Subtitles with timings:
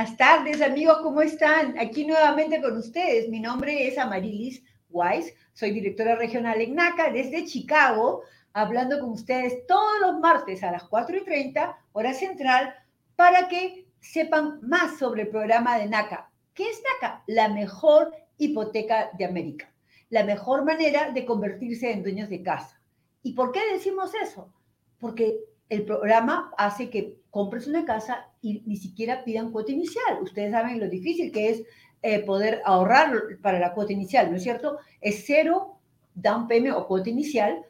[0.00, 1.78] Buenas tardes, amigos, ¿cómo están?
[1.78, 3.28] Aquí nuevamente con ustedes.
[3.28, 8.22] Mi nombre es Amarilis Weiss, soy directora regional en NACA desde Chicago,
[8.54, 12.74] hablando con ustedes todos los martes a las 4 y 30, hora central,
[13.14, 16.30] para que sepan más sobre el programa de NACA.
[16.54, 17.22] ¿Qué es NACA?
[17.26, 19.70] La mejor hipoteca de América,
[20.08, 22.80] la mejor manera de convertirse en dueños de casa.
[23.22, 24.50] ¿Y por qué decimos eso?
[24.98, 30.18] Porque el programa hace que compres una casa y ni siquiera pidan cuota inicial.
[30.20, 31.62] Ustedes saben lo difícil que es
[32.02, 34.78] eh, poder ahorrar para la cuota inicial, ¿no es cierto?
[35.00, 35.78] Es cero
[36.14, 37.62] down payment o cuota inicial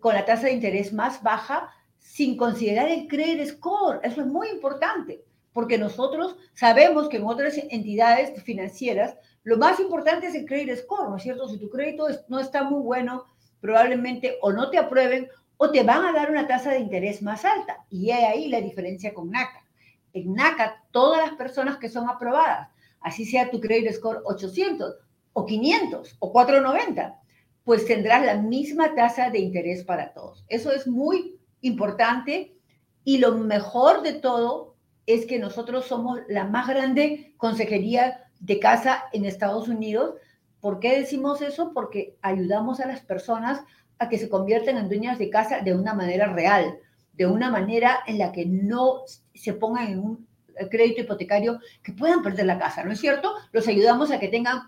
[0.00, 4.00] con la tasa de interés más baja sin considerar el credit score.
[4.02, 10.28] Eso es muy importante, porque nosotros sabemos que en otras entidades financieras lo más importante
[10.28, 11.46] es el credit score, ¿no es cierto?
[11.48, 13.26] Si tu crédito no está muy bueno,
[13.60, 17.44] probablemente o no te aprueben o te van a dar una tasa de interés más
[17.44, 17.84] alta.
[17.90, 19.64] Y es ahí la diferencia con NACA.
[20.12, 24.94] En NACA, todas las personas que son aprobadas, así sea tu credit score 800
[25.32, 27.20] o 500 o 490,
[27.64, 30.44] pues tendrás la misma tasa de interés para todos.
[30.48, 32.56] Eso es muy importante
[33.04, 39.04] y lo mejor de todo es que nosotros somos la más grande consejería de casa
[39.12, 40.14] en Estados Unidos.
[40.60, 41.72] ¿Por qué decimos eso?
[41.74, 43.62] Porque ayudamos a las personas
[43.98, 46.78] a que se conviertan en dueñas de casa de una manera real,
[47.12, 49.02] de una manera en la que no
[49.34, 50.26] se pongan en un
[50.70, 53.34] crédito hipotecario que puedan perder la casa, ¿no es cierto?
[53.52, 54.62] Los ayudamos a que tengan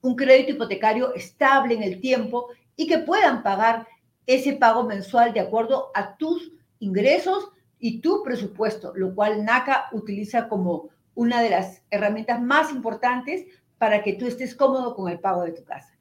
[0.00, 3.86] un crédito hipotecario estable en el tiempo y que puedan pagar
[4.26, 10.48] ese pago mensual de acuerdo a tus ingresos y tu presupuesto, lo cual NACA utiliza
[10.48, 13.46] como una de las herramientas más importantes
[13.78, 15.97] para que tú estés cómodo con el pago de tu casa.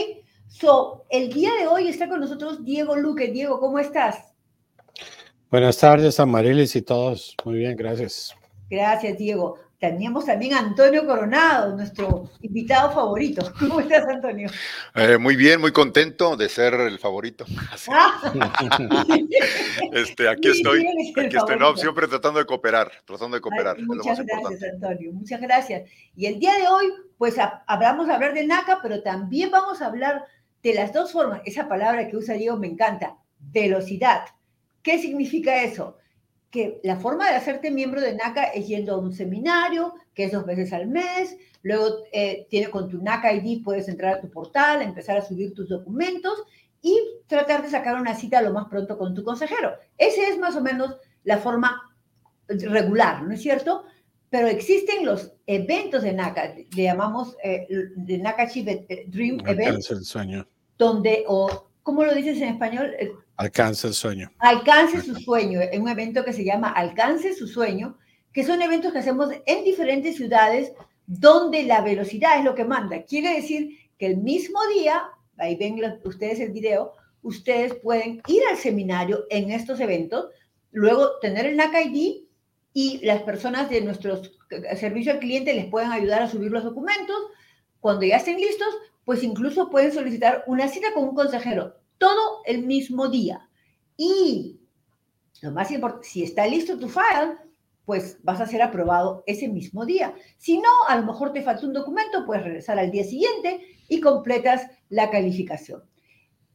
[0.47, 3.29] So, el día de hoy está con nosotros Diego Luque.
[3.29, 4.33] Diego, ¿cómo estás?
[5.51, 7.37] Buenas tardes, Amarilis y todos.
[7.45, 8.35] Muy bien, gracias.
[8.71, 9.59] Gracias, Diego.
[9.79, 13.53] Teníamos también a Antonio Coronado, nuestro invitado favorito.
[13.61, 14.51] ¿Cómo estás, Antonio?
[14.97, 17.45] Eh, muy bien, muy contento de ser el favorito.
[19.93, 20.85] este, aquí estoy,
[21.17, 23.81] aquí estoy, no, siempre tratando de cooperar, tratando de cooperar.
[23.81, 25.89] muchas gracias, Antonio, muchas gracias.
[26.17, 27.37] Y el día de hoy, pues
[27.69, 30.25] vamos a hablar de NACA, pero también vamos a hablar
[30.61, 31.43] de las dos formas.
[31.45, 34.25] Esa palabra que usa Diego me encanta, velocidad.
[34.83, 35.99] ¿Qué significa eso?
[36.51, 40.33] Que la forma de hacerte miembro de NACA es yendo a un seminario, que es
[40.33, 44.31] dos veces al mes, luego eh, tiene, con tu NACA ID puedes entrar a tu
[44.31, 46.43] portal, empezar a subir tus documentos
[46.81, 49.73] y tratar de sacar una cita lo más pronto con tu consejero.
[49.99, 51.83] Esa es más o menos la forma
[52.49, 53.85] regular, ¿no es cierto?
[54.31, 57.67] Pero existen los eventos de NACA, le llamamos eh,
[57.97, 58.67] de NACA Chief
[59.09, 60.49] Dream Event, el sueño.
[60.79, 62.95] donde, o ¿cómo lo dices en español?
[63.37, 64.31] Alcance el sueño.
[64.41, 67.97] Alcance su sueño, en un evento que se llama Alcance su sueño,
[68.31, 70.73] que son eventos que hacemos en diferentes ciudades
[71.07, 73.05] donde la velocidad es lo que manda.
[73.05, 75.03] Quiere decir que el mismo día,
[75.39, 80.27] ahí ven ustedes el video, ustedes pueden ir al seminario en estos eventos,
[80.73, 82.25] luego tener el NAC ID
[82.75, 84.21] y las personas de nuestro
[84.79, 87.17] servicio al cliente les pueden ayudar a subir los documentos.
[87.81, 88.69] Cuando ya estén listos,
[89.09, 93.49] pues incluso pueden solicitar una cita con un consejero todo el mismo día.
[93.97, 94.61] Y
[95.41, 97.39] lo más importante, si está listo tu file,
[97.87, 100.15] pues vas a ser aprobado ese mismo día.
[100.37, 103.99] Si no, a lo mejor te falta un documento, puedes regresar al día siguiente y
[103.99, 105.85] completas la calificación.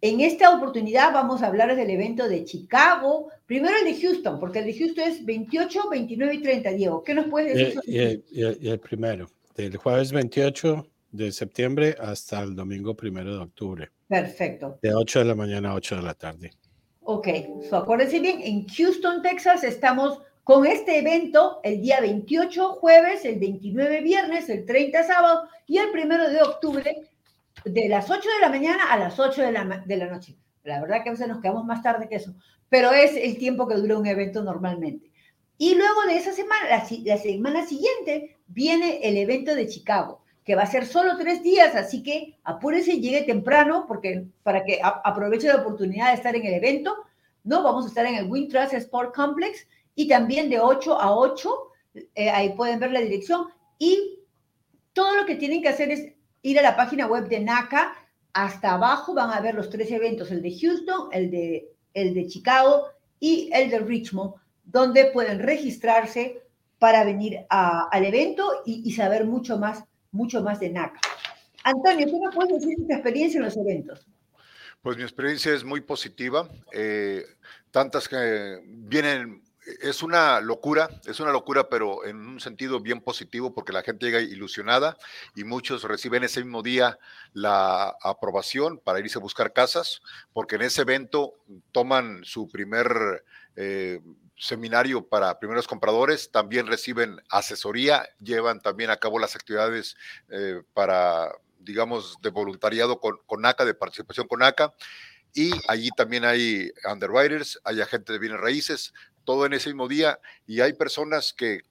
[0.01, 4.59] En esta oportunidad vamos a hablar del evento de Chicago, primero el de Houston, porque
[4.59, 7.03] el de Houston es 28, 29 y 30, Diego.
[7.03, 7.81] ¿Qué nos puedes decir?
[7.87, 13.43] Y, el, y el primero, del jueves 28 de septiembre hasta el domingo primero de
[13.43, 13.91] octubre.
[14.07, 14.79] Perfecto.
[14.81, 16.51] De 8 de la mañana a 8 de la tarde.
[17.01, 17.27] Ok,
[17.69, 23.39] so, acuérdense bien, en Houston, Texas, estamos con este evento el día 28 jueves, el
[23.39, 27.09] 29 viernes, el 30 sábado y el primero de octubre
[27.63, 30.35] de las 8 de la mañana a las 8 de la, de la noche.
[30.63, 32.33] La verdad que a veces nos quedamos más tarde que eso,
[32.69, 35.11] pero es el tiempo que dura un evento normalmente.
[35.59, 40.55] Y luego de esa semana, la, la semana siguiente, viene el evento de Chicago que
[40.55, 44.79] va a ser solo tres días, así que apúrese y llegue temprano porque, para que
[44.81, 46.95] aproveche la oportunidad de estar en el evento.
[47.43, 51.71] No, vamos a estar en el Wintrust Sport Complex y también de 8 a 8,
[52.15, 53.47] eh, ahí pueden ver la dirección.
[53.77, 54.19] Y
[54.93, 57.95] todo lo que tienen que hacer es ir a la página web de NACA,
[58.33, 62.27] hasta abajo van a ver los tres eventos, el de Houston, el de, el de
[62.27, 62.87] Chicago
[63.19, 64.33] y el de Richmond,
[64.65, 66.41] donde pueden registrarse
[66.79, 71.01] para venir al evento y, saber mucho más, mucho más de NACA.
[71.63, 74.07] Antonio, ¿qué nos puedes decir de tu experiencia en los eventos?
[74.81, 76.49] Pues mi experiencia es muy positiva.
[76.71, 77.23] Eh,
[77.71, 79.41] tantas que vienen
[79.81, 84.05] es una locura, es una locura, pero en un sentido bien positivo, porque la gente
[84.05, 84.97] llega ilusionada
[85.35, 86.99] y muchos reciben ese mismo día
[87.33, 90.01] la aprobación para irse a buscar casas,
[90.33, 91.35] porque en ese evento
[91.71, 93.23] toman su primer
[93.55, 94.01] eh,
[94.37, 99.95] seminario para primeros compradores, también reciben asesoría, llevan también a cabo las actividades
[100.29, 104.73] eh, para, digamos, de voluntariado con, con ACA, de participación con ACA.
[105.33, 108.93] Y allí también hay underwriters, hay agentes de bienes raíces,
[109.23, 110.19] todo en ese mismo día.
[110.45, 111.61] Y hay personas que,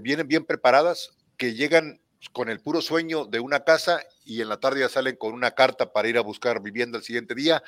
[0.00, 4.58] vienen bien preparadas, que llegan con el puro sueño de una casa y en la
[4.58, 7.62] tarde ya salen con una carta para ir a buscar vivienda el siguiente día.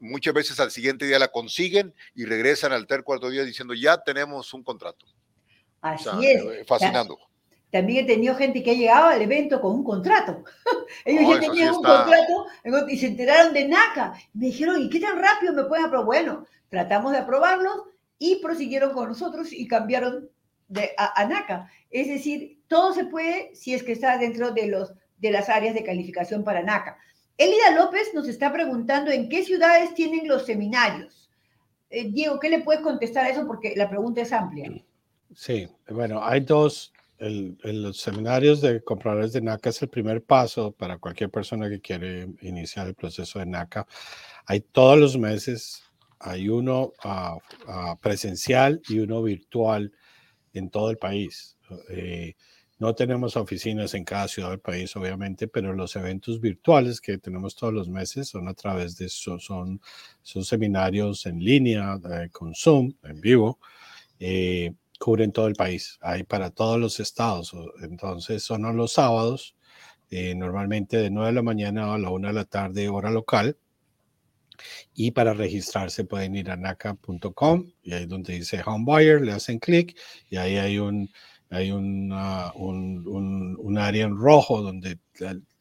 [0.00, 4.02] Muchas veces al siguiente día la consiguen y regresan al tercer cuarto día diciendo ya
[4.02, 5.06] tenemos un contrato.
[5.80, 6.42] Así es.
[6.42, 7.18] Eh, fascinando.
[7.70, 10.44] También he tenido gente que ha llegado al evento con un contrato.
[11.04, 12.46] Ellos ya tenían un contrato
[12.88, 14.14] y se enteraron de NACA.
[14.34, 16.06] Me dijeron, ¿y qué tan rápido me pueden aprobar?
[16.06, 17.82] Bueno, tratamos de aprobarlos
[18.18, 20.30] y prosiguieron con nosotros y cambiaron
[20.68, 21.70] de, a, NACA.
[21.90, 25.74] Es decir, todo se puede si es que está dentro de, los, de las áreas
[25.74, 26.98] de calificación para NACA.
[27.38, 31.30] Elida López nos está preguntando en qué ciudades tienen los seminarios.
[31.90, 33.46] Eh, Diego, ¿qué le puedes contestar a eso?
[33.46, 34.72] Porque la pregunta es amplia.
[35.34, 40.72] Sí, bueno, hay dos, el, los seminarios de compradores de NACA es el primer paso
[40.72, 43.86] para cualquier persona que quiere iniciar el proceso de NACA.
[44.46, 45.86] Hay todos los meses
[46.18, 47.38] hay uno ah,
[47.68, 49.92] ah, presencial y uno virtual
[50.58, 51.56] en todo el país.
[51.88, 52.34] Eh,
[52.78, 57.56] no tenemos oficinas en cada ciudad del país, obviamente, pero los eventos virtuales que tenemos
[57.56, 59.80] todos los meses son a través de son, son,
[60.44, 63.58] seminarios en línea, eh, con Zoom, en vivo,
[64.20, 65.98] eh, cubren todo el país.
[66.02, 67.54] Hay para todos los estados.
[67.82, 69.54] Entonces son los sábados,
[70.10, 73.56] normalmente de 9 de la mañana a la 1 de la tarde, hora local.
[74.94, 79.58] Y para registrarse pueden ir a naca.com y ahí donde dice Home Buyer, le hacen
[79.58, 79.96] clic
[80.28, 81.10] y ahí hay un,
[81.50, 84.98] hay un, un, área en rojo donde,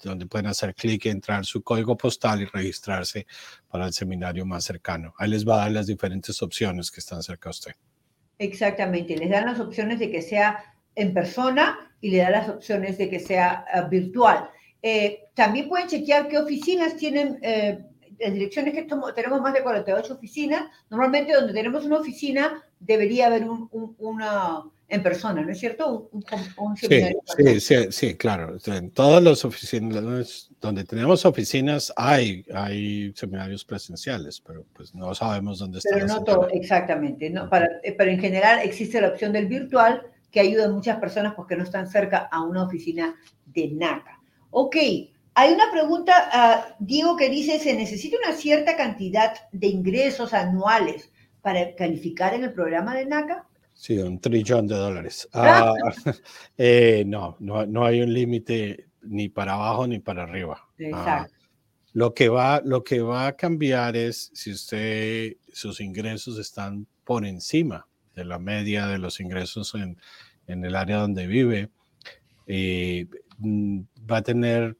[0.03, 3.27] donde pueden hacer clic, entrar su código postal y registrarse
[3.69, 5.13] para el seminario más cercano.
[5.17, 7.71] Ahí les va a dar las diferentes opciones que están cerca de usted.
[8.39, 12.97] Exactamente, les dan las opciones de que sea en persona y le dan las opciones
[12.97, 14.49] de que sea ah, virtual.
[14.81, 17.79] Eh, también pueden chequear qué oficinas tienen eh,
[18.19, 23.45] en direcciones que tenemos más de 48 oficinas, normalmente donde tenemos una oficina debería haber
[23.97, 26.09] una en persona, ¿no es cierto?
[26.11, 28.57] Un, sí, sí, sí, claro.
[28.67, 35.59] En todas las oficinas, donde tenemos oficinas hay, hay seminarios presenciales, pero pues no sabemos
[35.59, 35.93] dónde están.
[35.93, 37.29] Pero no todo, exactamente.
[37.31, 37.49] ¿no?
[37.49, 41.33] Para, eh, pero en general existe la opción del virtual que ayuda a muchas personas
[41.33, 44.19] porque no están cerca a una oficina de NACA.
[44.51, 44.75] Ok,
[45.35, 51.11] hay una pregunta, uh, Diego, que dice, ¿se necesita una cierta cantidad de ingresos anuales
[51.41, 53.45] para calificar en el programa de NACA?
[53.73, 55.27] Sí, un trillón de dólares.
[55.33, 55.73] Ah,
[56.57, 60.57] eh, no, no, no, hay un límite ni para abajo ni para arriba.
[60.57, 61.35] Ah, Exacto.
[61.91, 67.25] lo, que va, lo que va a cambiar es si usted, sus ingresos están por
[67.25, 69.97] encima de la media de los ingresos en,
[70.47, 71.69] en el área donde vive,
[72.47, 73.07] eh,
[73.39, 74.77] mm, va a tener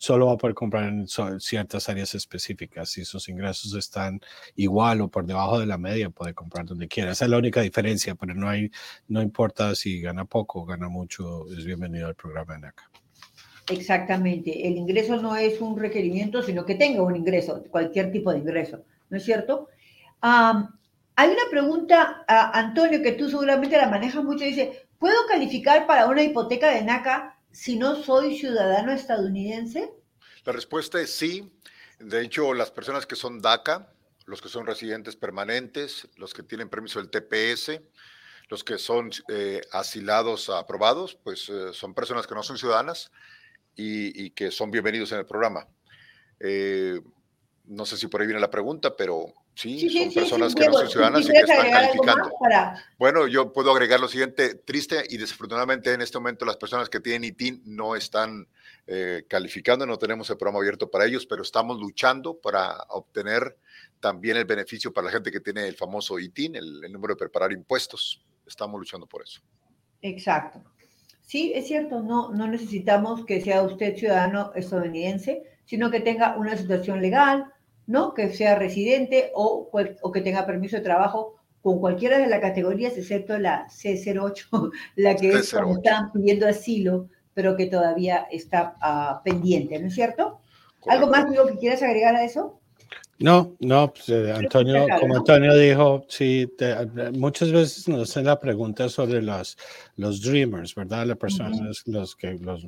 [0.00, 2.88] solo va a poder comprar en ciertas áreas específicas.
[2.88, 4.18] Si sus ingresos están
[4.56, 7.12] igual o por debajo de la media, puede comprar donde quiera.
[7.12, 8.70] Esa es la única diferencia, pero no, hay,
[9.08, 12.90] no importa si gana poco o gana mucho, es bienvenido al programa de NACA.
[13.68, 14.66] Exactamente.
[14.66, 18.82] El ingreso no es un requerimiento, sino que tenga un ingreso, cualquier tipo de ingreso,
[19.10, 19.68] ¿no es cierto?
[20.22, 24.44] hay una pregunta, Antonio, que tú seguramente la manejas mucho.
[24.44, 29.92] Dice, ¿puedo calificar para una hipoteca de NACA si no soy ciudadano estadounidense?
[30.44, 31.50] La respuesta es sí.
[31.98, 33.92] De hecho, las personas que son DACA,
[34.26, 37.80] los que son residentes permanentes, los que tienen permiso del TPS,
[38.48, 43.10] los que son eh, asilados aprobados, pues eh, son personas que no son ciudadanas
[43.76, 45.66] y, que son bienvenidos en el programa.
[46.38, 47.00] Eh,
[47.64, 50.88] no sé si por ahí viene la pregunta, pero Sí, son personas que no son
[50.88, 52.30] ciudadanas y que están calificando.
[52.98, 56.98] Bueno, yo puedo agregar lo siguiente, triste y desafortunadamente en este momento las personas que
[56.98, 58.48] tienen ITIN no están
[58.86, 63.58] eh, calificando, no tenemos el programa abierto para ellos, pero estamos luchando para obtener
[64.00, 67.18] también el beneficio para la gente que tiene el famoso ITIN, el, el número de
[67.18, 68.24] preparar impuestos.
[68.46, 69.42] Estamos luchando por eso.
[70.00, 70.62] Exacto.
[71.20, 76.56] Sí, es cierto, no, no necesitamos que sea usted ciudadano estadounidense, sino que tenga una
[76.56, 77.52] situación legal,
[77.90, 78.14] ¿no?
[78.14, 79.68] Que sea residente o,
[80.02, 85.16] o que tenga permiso de trabajo con cualquiera de las categorías, excepto la C08, la
[85.16, 90.40] que es están pidiendo asilo, pero que todavía está uh, pendiente, ¿no es cierto?
[90.86, 92.59] ¿Algo más digo, que quieras agregar a eso?
[93.20, 96.74] No, no, pues, eh, Antonio, como Antonio dijo, sí, te,
[97.12, 99.58] muchas veces nos hacen la pregunta sobre los,
[99.96, 101.04] los dreamers, ¿verdad?
[101.06, 101.92] Las personas, uh -huh.
[101.92, 102.66] los que, los,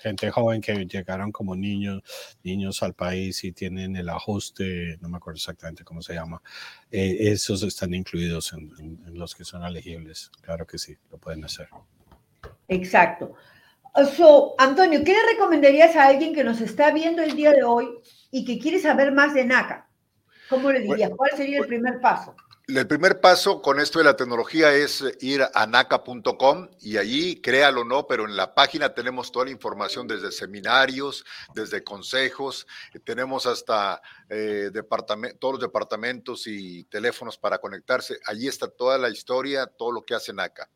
[0.00, 2.02] gente joven que llegaron como niños,
[2.42, 6.42] niños al país y tienen el ajuste, no me acuerdo exactamente cómo se llama,
[6.90, 10.30] eh, esos están incluidos en, en, en, los que son elegibles.
[10.42, 11.68] Claro que sí, lo pueden hacer.
[12.68, 13.34] Exacto.
[14.16, 17.88] So, Antonio, ¿qué le recomendarías a alguien que nos está viendo el día de hoy
[18.30, 19.88] y que quiere saber más de NACA?
[20.48, 21.10] ¿Cómo le dirías?
[21.16, 22.34] ¿Cuál sería el primer paso?
[22.66, 27.82] El primer paso con esto de la tecnología es ir a naca.com y allí, créalo
[27.82, 32.66] o no, pero en la página tenemos toda la información desde seminarios, desde consejos,
[33.04, 34.70] tenemos hasta eh,
[35.38, 38.18] todos los departamentos y teléfonos para conectarse.
[38.24, 40.70] Allí está toda la historia, todo lo que hace NACA.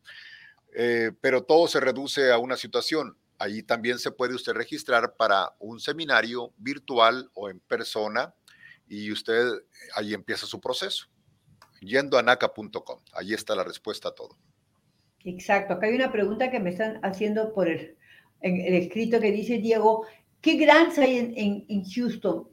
[0.75, 3.17] Eh, pero todo se reduce a una situación.
[3.39, 8.35] Allí también se puede usted registrar para un seminario virtual o en persona
[8.89, 9.45] y usted
[9.95, 11.05] ahí empieza su proceso.
[11.79, 14.35] Yendo a naca.com, ahí está la respuesta a todo.
[15.23, 17.95] Exacto, acá hay una pregunta que me están haciendo por el,
[18.41, 20.05] en el escrito que dice Diego,
[20.41, 22.47] ¿qué grants hay en, en, en, Houston?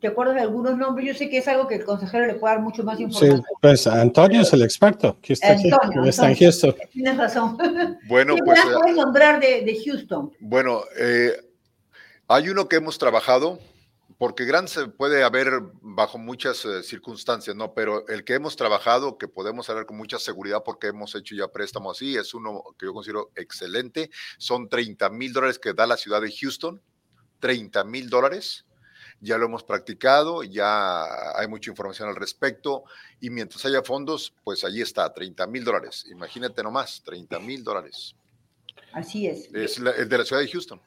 [0.00, 1.06] ¿Te acuerdas de algunos nombres?
[1.06, 3.38] Yo sé que es algo que el consejero le puede dar mucho más información.
[3.38, 6.74] Sí, pues Antonio es el experto, que está, Antonio, aquí, que está en Houston.
[6.92, 7.58] Tienes razón.
[8.06, 10.32] Bueno, ¿Qué pues, puedes nombrar de, de Houston?
[10.40, 11.32] Bueno, eh,
[12.28, 13.58] hay uno que hemos trabajado,
[14.18, 17.72] porque gran se puede haber bajo muchas eh, circunstancias, ¿no?
[17.72, 21.46] Pero el que hemos trabajado, que podemos hablar con mucha seguridad porque hemos hecho ya
[21.48, 24.10] préstamos así, es uno que yo considero excelente.
[24.36, 26.82] Son 30 mil dólares que da la ciudad de Houston,
[27.38, 28.64] 30 mil dólares.
[29.20, 31.04] Ya lo hemos practicado, ya
[31.36, 32.84] hay mucha información al respecto
[33.20, 36.06] y mientras haya fondos, pues allí está, 30 mil dólares.
[36.10, 38.14] Imagínate nomás, 30 mil dólares.
[38.92, 39.52] Así es.
[39.54, 40.80] Es la, el de la ciudad de Houston.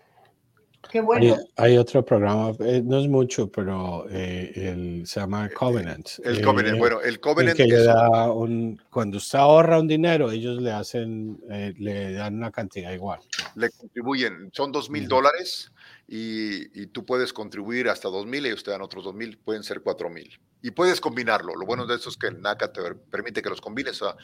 [0.89, 1.35] Qué bueno.
[1.57, 6.09] Hay, hay otro programa, eh, no es mucho, pero eh, el, se llama Covenant.
[6.23, 9.79] El, el Covenant, eh, bueno, el Covenant que es le da un, cuando usted ahorra
[9.79, 13.19] un dinero, ellos le hacen, eh, le dan una cantidad igual.
[13.55, 15.71] Le contribuyen, son dos mil dólares
[16.07, 19.81] y, tú puedes contribuir hasta dos mil y usted dan otros dos mil, pueden ser
[19.81, 20.39] cuatro mil.
[20.61, 21.55] Y puedes combinarlo.
[21.55, 24.01] Lo bueno de eso es que el NACA te permite que los combines.
[24.01, 24.15] O sea,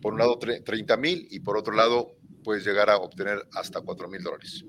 [0.00, 2.12] por un lado 30 mil y por otro lado
[2.44, 4.64] puedes llegar a obtener hasta cuatro mil dólares.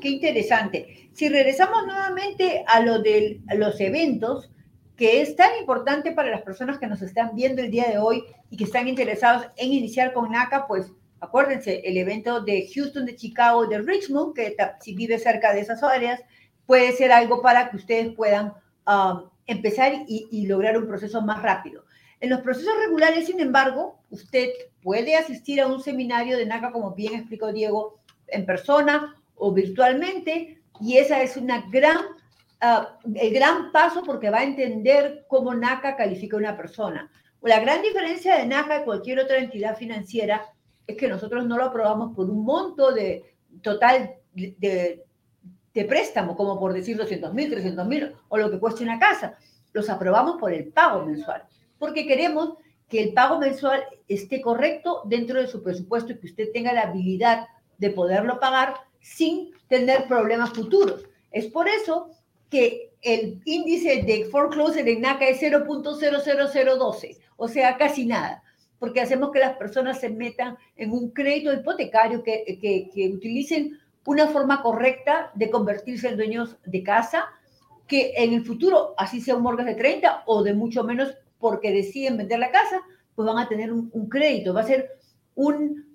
[0.00, 1.10] Qué interesante.
[1.12, 4.50] Si regresamos nuevamente a lo de los eventos,
[4.96, 8.24] que es tan importante para las personas que nos están viendo el día de hoy
[8.50, 13.16] y que están interesados en iniciar con NACA, pues acuérdense, el evento de Houston, de
[13.16, 16.20] Chicago, de Richmond, que si vive cerca de esas áreas,
[16.66, 18.54] puede ser algo para que ustedes puedan
[18.86, 21.84] um, empezar y, y lograr un proceso más rápido.
[22.20, 24.48] En los procesos regulares, sin embargo, usted
[24.82, 30.62] puede asistir a un seminario de NACA, como bien explicó Diego, en persona o virtualmente,
[30.80, 31.96] y esa es una gran,
[32.62, 37.10] uh, el gran paso porque va a entender cómo NACA califica a una persona.
[37.42, 40.42] La gran diferencia de NACA y cualquier otra entidad financiera
[40.86, 43.24] es que nosotros no lo aprobamos por un monto de
[43.62, 45.04] total de,
[45.74, 49.36] de préstamo, como por decir 200 mil, 300 mil o lo que cueste una casa.
[49.72, 51.44] Los aprobamos por el pago mensual,
[51.78, 52.54] porque queremos
[52.88, 56.82] que el pago mensual esté correcto dentro de su presupuesto y que usted tenga la
[56.82, 57.46] habilidad
[57.78, 61.04] de poderlo pagar sin tener problemas futuros.
[61.30, 62.10] Es por eso
[62.50, 68.42] que el índice de foreclosure en NACA es 0.00012, o sea, casi nada,
[68.78, 74.26] porque hacemos que las personas se metan en un crédito hipotecario, que, que, utilicen una
[74.26, 77.26] forma correcta de convertirse en dueños de casa,
[77.86, 81.72] que en el futuro, así sea un mortgage de 30 o de mucho menos porque
[81.72, 82.82] deciden vender la casa,
[83.14, 84.54] pues van a tener un, un crédito.
[84.54, 84.90] Va a ser
[85.34, 85.89] un,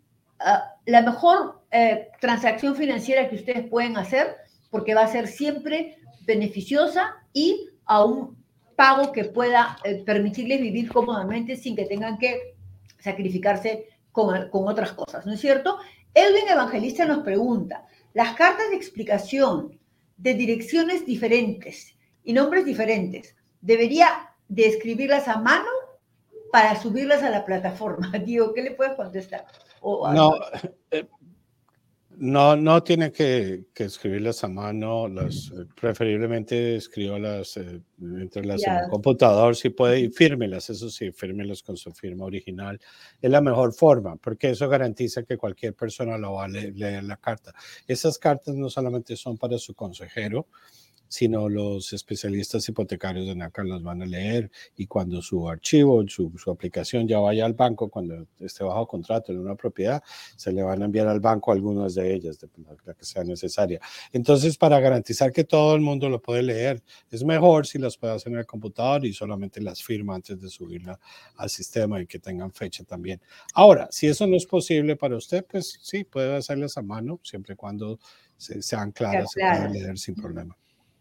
[0.86, 4.36] la mejor eh, transacción financiera que ustedes pueden hacer
[4.70, 8.44] porque va a ser siempre beneficiosa y a un
[8.76, 12.56] pago que pueda eh, permitirles vivir cómodamente sin que tengan que
[13.00, 15.78] sacrificarse con, con otras cosas, ¿no es cierto?
[16.14, 19.80] Edwin Evangelista nos pregunta, las cartas de explicación
[20.18, 25.70] de direcciones diferentes y nombres diferentes, ¿debería de escribirlas a mano
[26.52, 28.12] para subirlas a la plataforma?
[28.26, 29.46] Digo, ¿qué le puedes contestar?
[29.82, 30.34] O, no,
[30.92, 31.08] eh,
[32.18, 38.64] No, no tiene que, que escribirlas a mano, las, eh, preferiblemente escríbalas eh, entre las
[38.66, 42.80] en el computador, si puede, y fírmelas, eso sí, fírmelas con su firma original.
[43.22, 47.18] Es la mejor forma, porque eso garantiza que cualquier persona lo va a leer la
[47.18, 47.54] carta.
[47.86, 50.48] Esas cartas no solamente son para su consejero,
[51.16, 56.30] sino los especialistas hipotecarios de NACA los van a leer y cuando su archivo, su,
[56.38, 60.04] su, aplicación ya vaya al banco, cuando esté bajo contrato en una propiedad,
[60.36, 62.50] se le van a enviar al banco algunas de ellas, de
[62.86, 63.80] la que sea necesaria.
[64.12, 68.14] Entonces, para garantizar que todo el mundo lo puede leer, es mejor si las puede
[68.14, 71.00] hacer en el computador y solamente las firma antes de subirla
[71.38, 73.22] al sistema y que tengan fecha también.
[73.54, 77.54] Ahora, si eso no es posible para usted, pues sí, puede hacerlas a mano, siempre
[77.54, 78.00] y cuando
[78.38, 80.58] sean claras, se pueden leer sin problema.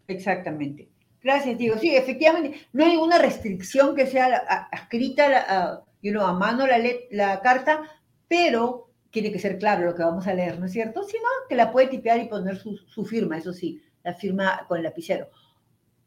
[0.06, 0.88] Exactamente.
[1.24, 1.78] Gracias, Diego.
[1.78, 5.82] Sí, efectivamente, no hay ninguna restricción que sea escrita
[6.20, 6.78] a mano la,
[7.10, 7.82] la carta,
[8.28, 11.02] pero tiene que ser claro lo que vamos a leer, ¿no es cierto?
[11.04, 14.82] Si no, que la puede tipear y poner su, firma, eso sí, la firma con
[14.82, 15.30] lapicero.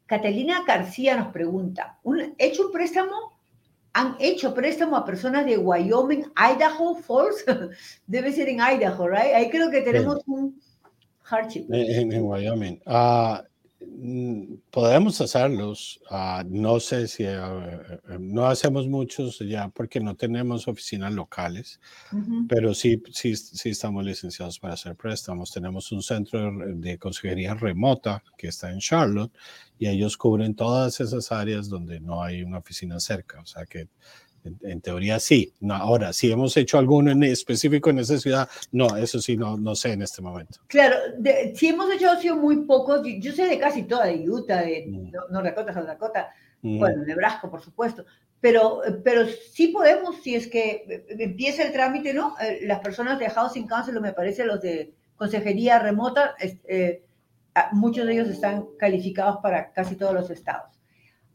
[0.06, 3.32] Catalina García nos pregunta, ¿un, ¿hecho un préstamo?
[3.94, 7.44] ¿Han hecho préstamo a personas de Wyoming, Idaho Falls?
[8.06, 9.34] Debe ser en Idaho, ¿right?
[9.34, 10.60] Ahí creo que tenemos un
[11.22, 11.66] hardship.
[11.70, 12.80] En, en Wyoming.
[12.86, 13.47] Ah, Mm,
[14.70, 16.00] podemos hacerlos.
[16.10, 17.38] Ah, no sé si eh,
[18.18, 21.80] no hacemos muchos ya porque no tenemos oficinas locales,
[22.48, 25.52] pero sí, sí, sí estamos licenciados para hacer préstamos.
[25.52, 29.32] Tenemos un centro de consejería remota que está en Charlotte
[29.78, 33.40] y ellos cubren todas esas áreas donde no hay una oficina cerca.
[33.40, 33.88] O sea que
[34.44, 35.52] en, teoría sí.
[35.60, 39.56] No, ahora, si hemos hecho alguno en específico en esa ciudad, no, eso sí, no,
[39.56, 40.60] no sé en este momento.
[40.66, 40.96] Claro,
[41.54, 43.02] si hemos hecho, ha sido muy pocos.
[43.20, 45.10] Yo, sé de casi toda, de Utah, de mm.
[45.30, 46.28] North Dakota, South Dakota,
[46.62, 46.78] mm.
[46.78, 48.04] bueno, Nebraska, por supuesto.
[48.40, 52.36] Pero, pero sí podemos, si es que empieza el trámite, ¿no?
[52.40, 57.02] Eh, las personas de Housing Council, me parece, los de consejería remota, eh,
[57.72, 60.77] muchos de ellos están calificados para casi todos los estados.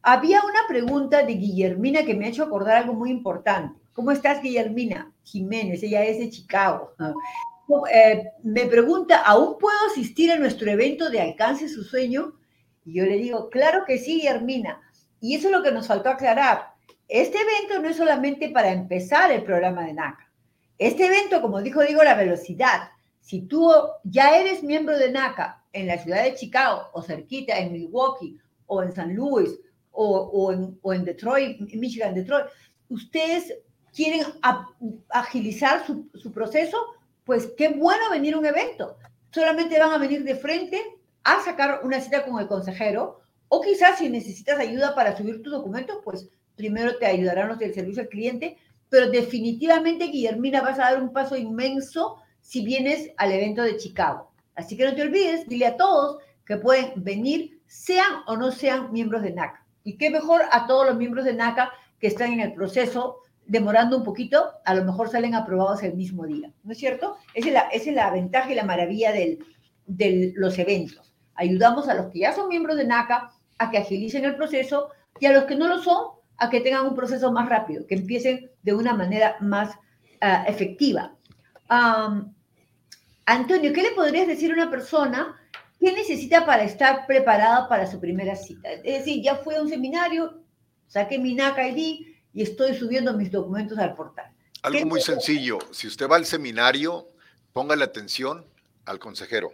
[0.06, 3.80] Había una pregunta de Guillermina que me ha hecho acordar algo muy importante.
[3.94, 5.14] ¿Cómo estás, Guillermina?
[5.24, 6.94] Jiménez, ella es de Chicago.
[7.90, 12.34] Eh, me pregunta, ¿aún puedo asistir a nuestro evento de Alcance su sueño?
[12.84, 14.82] Y yo le digo, claro que sí, Guillermina.
[15.22, 16.74] Y eso es lo que nos faltó aclarar.
[17.08, 20.30] Este evento no es solamente para empezar el programa de NACA.
[20.78, 22.90] Este evento, como dijo Diego, la velocidad.
[23.22, 23.72] Si tú
[24.04, 28.84] ya eres miembro de NACA en la ciudad de Chicago o cerquita, en Milwaukee o
[28.84, 29.50] en San Luis
[29.94, 32.48] o, en, o en, Detroit, Michigan, Detroit,
[32.90, 33.54] ustedes
[33.94, 34.26] quieren
[35.10, 36.78] agilizar su, su, proceso,
[37.24, 38.98] pues qué bueno venir a un evento.
[39.32, 40.82] Solamente van a venir de frente
[41.24, 45.54] a sacar una cita con el consejero o quizás si necesitas ayuda para subir tus
[45.54, 48.58] documentos, pues primero te ayudarán los del servicio al cliente,
[48.90, 54.32] pero definitivamente, Guillermina, vas a dar un paso inmenso si vienes al evento de Chicago.
[54.56, 58.92] Así que no te olvides, dile a todos que pueden venir, sean o no sean
[58.92, 59.63] miembros de NACA.
[59.84, 63.98] Y qué mejor a todos los miembros de NACA que están en el proceso, demorando
[63.98, 67.18] un poquito, a lo mejor salen aprobados el mismo día, ¿no es cierto?
[67.34, 71.14] Esa es la, ventaja y la maravilla de los eventos.
[71.36, 75.26] Ayudamos a los que ya son miembros de NACA a que agilicen el proceso y
[75.26, 78.50] a los que no lo son a que tengan un proceso más rápido, que empiecen
[78.64, 79.76] de una manera más
[80.22, 81.16] uh, efectiva.
[83.26, 85.40] Antonio, ¿qué le podrías decir a una persona
[85.84, 88.72] ¿Qué necesita para estar preparada para su primera cita?
[88.72, 90.42] Es decir, ya fue a un seminario,
[90.88, 94.34] saqué mi NACA ID y estoy subiendo mis documentos al portal.
[94.62, 95.60] Algo muy sencillo.
[95.74, 97.10] Si usted va al seminario,
[97.52, 98.46] póngale atención
[98.86, 99.52] al consejero,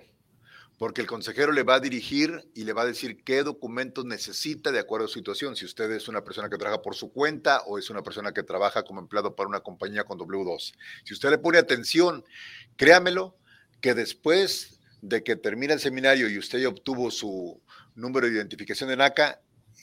[0.77, 4.71] porque el consejero le va a dirigir y le va a decir qué documentos necesita
[4.71, 5.55] de acuerdo a su situación.
[5.55, 8.43] Si usted es una persona que trabaja por su cuenta o es una persona que
[8.43, 10.75] trabaja como empleado para una compañía con W2.
[11.05, 12.23] Si usted le pone atención,
[12.75, 13.35] créamelo
[13.81, 17.61] que después de que termina el seminario y usted ya obtuvo su
[17.95, 19.41] número de identificación de NACA,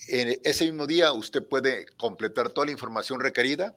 [0.08, 3.76] en ese mismo día usted puede completar toda la información requerida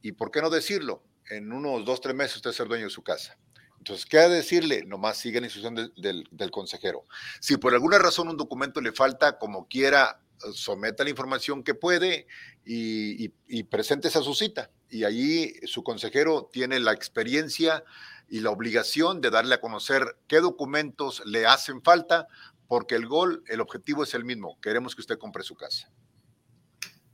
[0.00, 1.02] y, ¿por qué no decirlo?
[1.28, 3.36] En unos dos, tres meses usted ser dueño de su casa.
[3.78, 4.84] Entonces, ¿qué ha de decirle?
[4.84, 7.04] Nomás siga la instrucción del, consejero.
[7.40, 10.20] Si por alguna razón un documento le falta, como quiera,
[10.52, 12.26] someta la información que puede
[12.64, 14.70] y, y, y a su cita.
[14.90, 17.84] Y allí su consejero tiene la experiencia
[18.28, 22.28] y la obligación de darle a conocer qué documentos le hacen falta,
[22.66, 24.58] porque el gol, el objetivo es el mismo.
[24.60, 25.90] Queremos que usted compre su casa.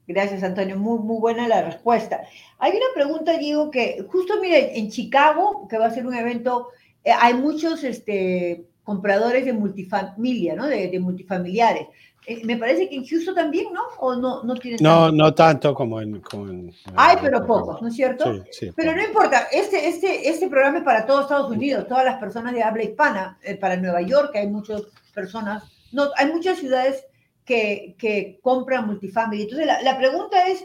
[0.06, 0.76] Gracias, Antonio.
[0.76, 2.22] Muy, muy buena la respuesta.
[2.58, 6.68] Hay una pregunta, Diego, que justo, mire, en Chicago, que va a ser un evento,
[7.04, 10.66] eh, hay muchos este, compradores de multifamilia, ¿no?
[10.66, 11.88] De, multifamiliares.
[12.26, 13.82] Eh, me parece que en Houston también, ¿no?
[13.98, 16.20] ¿O no, no tienen No, no tanto como en...
[16.20, 18.32] Como en Hay, pero pocos, ¿no es cierto?
[18.32, 22.04] Sí, sí, pero no importa, este, este, este programa es para todos Estados Unidos, todas
[22.04, 24.82] las personas de habla hispana, eh, para Nueva York hay muchas
[25.12, 27.04] personas, no, hay muchas ciudades
[27.44, 29.42] que, que compran multifamily.
[29.42, 30.64] Entonces, la, la pregunta es,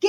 [0.00, 0.08] ¿qué,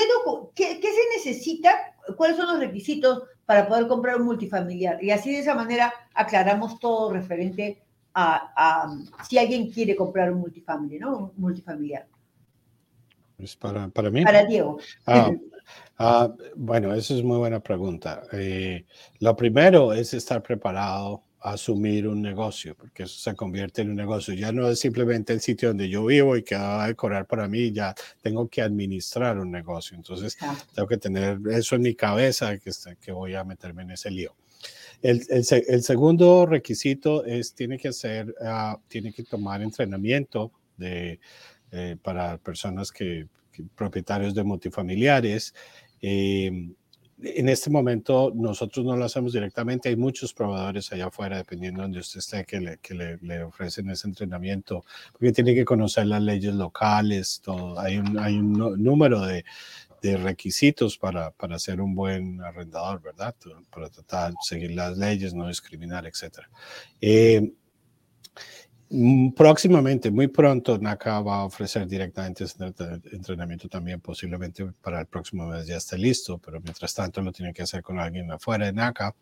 [0.56, 1.71] qué, ¿qué se necesita?
[2.17, 5.01] ¿Cuáles son los requisitos para poder comprar un multifamiliar?
[5.01, 7.82] Y así de esa manera aclaramos todo referente
[8.13, 8.88] a,
[9.28, 11.17] si alguien quiere comprar un multifamily, ¿no?
[11.17, 12.08] Un multifamiliar.
[13.38, 14.24] Es para, para mí.
[14.24, 14.80] Para Diego.
[15.06, 15.32] Ah,
[15.97, 18.24] ah, bueno, esa es muy buena pregunta.
[18.34, 18.86] Eh,
[19.19, 23.95] lo primero es estar preparado a asumir un negocio, porque eso se convierte en un
[23.95, 24.34] negocio.
[24.36, 27.47] Ya no es simplemente el sitio donde yo vivo y que va a decorar para
[27.47, 29.97] mí, ya tengo que administrar un negocio.
[29.97, 30.38] Entonces,
[30.76, 34.36] tengo que tener eso en mi cabeza, que, que voy a meterme en ese lío.
[35.02, 41.20] El, el, segundo requisito es, tiene que hacer, ah, tiene que tomar entrenamiento de,
[41.72, 43.28] eh, para personas que,
[43.76, 45.54] propietarios de multifamiliares.
[46.02, 46.74] Em,
[47.24, 51.84] en este momento nosotros no lo hacemos directamente, hay muchos probadores allá afuera, dependiendo de
[51.84, 56.08] donde usted esté, que le, que le, le, ofrecen ese entrenamiento, porque tiene que conocer
[56.08, 57.80] las leyes locales, todo.
[57.80, 59.46] Hay un, hay un número de,
[60.02, 63.36] de requisitos para, para ser un buen arrendador, ¿verdad?
[63.70, 66.40] Para tratar de seguir las leyes, no discriminar, etc.
[67.00, 67.54] Eh,
[68.90, 72.56] mm, próximamente, muy pronto, NACA va a ofrecer directamente ese
[73.12, 77.54] entrenamiento también, posiblemente para el próximo mes ya esté listo, pero mientras tanto lo tiene
[77.54, 79.16] que hacer con alguien afuera de NACA.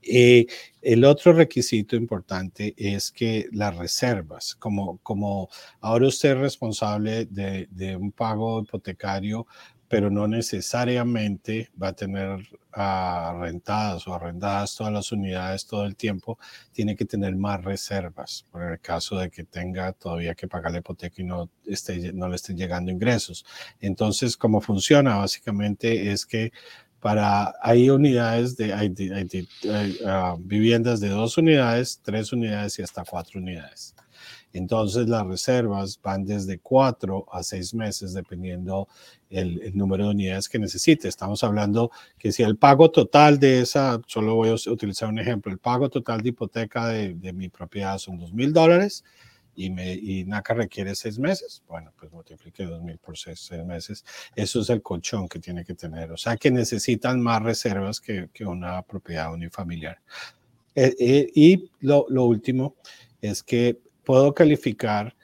[0.00, 0.46] Eh,
[0.80, 7.68] el otro requisito importante es que las reservas, como, como ahora usted es responsable de,
[7.70, 9.46] de un pago hipotecario
[9.92, 15.96] pero no necesariamente va a tener uh, rentadas o arrendadas todas las unidades todo el
[15.96, 16.38] tiempo,
[16.72, 20.78] tiene que tener más reservas, por el caso de que tenga todavía que pagar la
[20.78, 23.44] hipoteca y no, esté, no le estén llegando ingresos.
[23.80, 25.18] Entonces, ¿cómo funciona?
[25.18, 26.52] Básicamente es que
[26.98, 33.40] para, hay unidades de, hay, uh, viviendas de dos unidades, tres unidades y hasta cuatro
[33.40, 33.94] unidades.
[34.52, 38.88] Entonces las reservas van desde cuatro a seis meses dependiendo
[39.32, 41.08] el, número de unidades que necesite.
[41.08, 45.50] Estamos hablando que si el pago total de esa, solo voy a utilizar un ejemplo,
[45.50, 49.04] el pago total de hipoteca de, mi propiedad son dos mil dólares
[49.54, 54.04] y, me, y NACA requiere seis meses, bueno, pues multiplique dos mil por seis, meses.
[54.36, 56.12] Eso es el colchón que tiene que tener.
[56.12, 59.98] O sea que necesitan más reservas que, que una propiedad unifamiliar.
[60.74, 62.76] Eh, eh, y lo, lo último
[63.20, 65.14] es que puedo calificar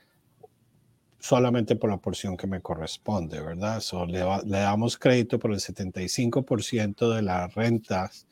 [1.19, 3.83] solamente por la porción que me corresponde, ¿verdad?
[4.07, 8.27] le, damos crédito por el 75% de las rentas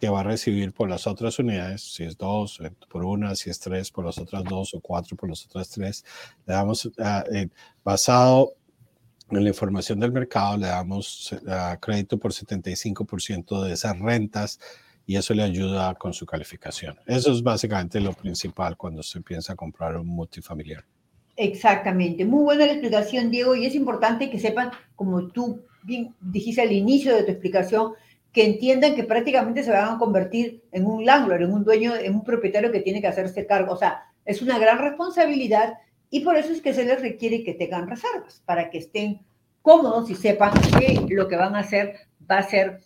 [0.00, 3.50] que va a recibir por las otras unidades, si es dos eh, por una, si
[3.50, 6.04] es tres por las otras dos o cuatro por las otras tres.
[6.46, 7.48] Le damos, ah, eh,
[7.82, 8.52] basado
[9.30, 14.60] en la información del mercado, le damos ah, crédito por 75% de esas rentas
[15.06, 16.98] y eso le ayuda con su calificación.
[17.06, 20.84] Eso es básicamente lo principal cuando se piensa comprar un multifamiliar.
[21.36, 26.62] Exactamente, muy buena la explicación, Diego, y es importante que sepan, como tú bien dijiste
[26.62, 27.92] al inicio de tu explicación,
[28.32, 32.14] que entiendan que prácticamente se van a convertir en un landlord, en un dueño, en
[32.14, 33.72] un propietario que tiene que hacerse cargo.
[33.72, 35.74] O sea, es una gran responsabilidad
[36.10, 39.20] y por eso es que se les requiere que tengan reservas, para que estén
[39.62, 41.96] cómodos y sepan que lo que van a hacer
[42.30, 42.80] va a ser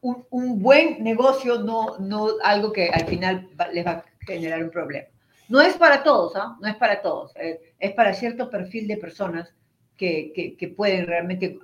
[0.00, 5.06] un, buen negocio, no, no algo que al final les va a generar un problema.
[5.48, 6.56] No es para todos, ¿ah?
[6.60, 9.52] no es para todos, eh, es para cierto perfil de personas
[9.96, 11.58] que, pueden realmente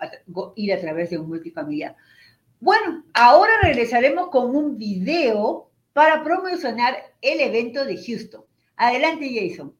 [0.56, 1.96] ir a través de un multifamiliar.
[2.60, 8.44] Bueno, ahora regresaremos con un video para promocionar el evento de Houston.
[8.76, 9.74] Adelante, Jason.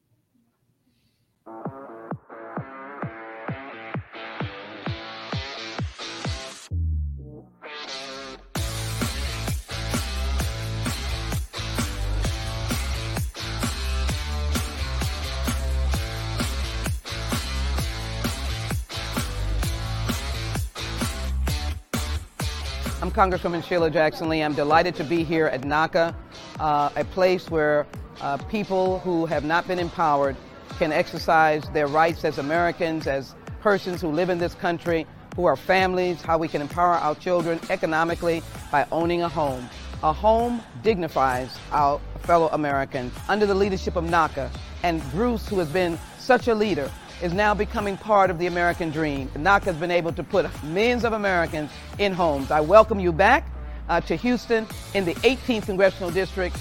[23.10, 24.42] Congresswoman Sheila Jackson Lee.
[24.42, 26.14] I'm delighted to be here at NACA,
[26.58, 27.86] uh, a place where
[28.20, 30.36] uh, people who have not been empowered
[30.78, 35.56] can exercise their rights as Americans, as persons who live in this country, who are
[35.56, 39.68] families, how we can empower our children economically by owning a home.
[40.02, 43.12] A home dignifies our fellow Americans.
[43.28, 44.50] Under the leadership of NACA
[44.82, 46.90] and Bruce, who has been such a leader,
[47.22, 49.28] is now becoming part of the American dream.
[49.34, 52.50] NACA has been able to put millions of Americans in homes.
[52.50, 53.46] I welcome you back
[53.88, 56.56] uh, to Houston in the 18th Congressional District.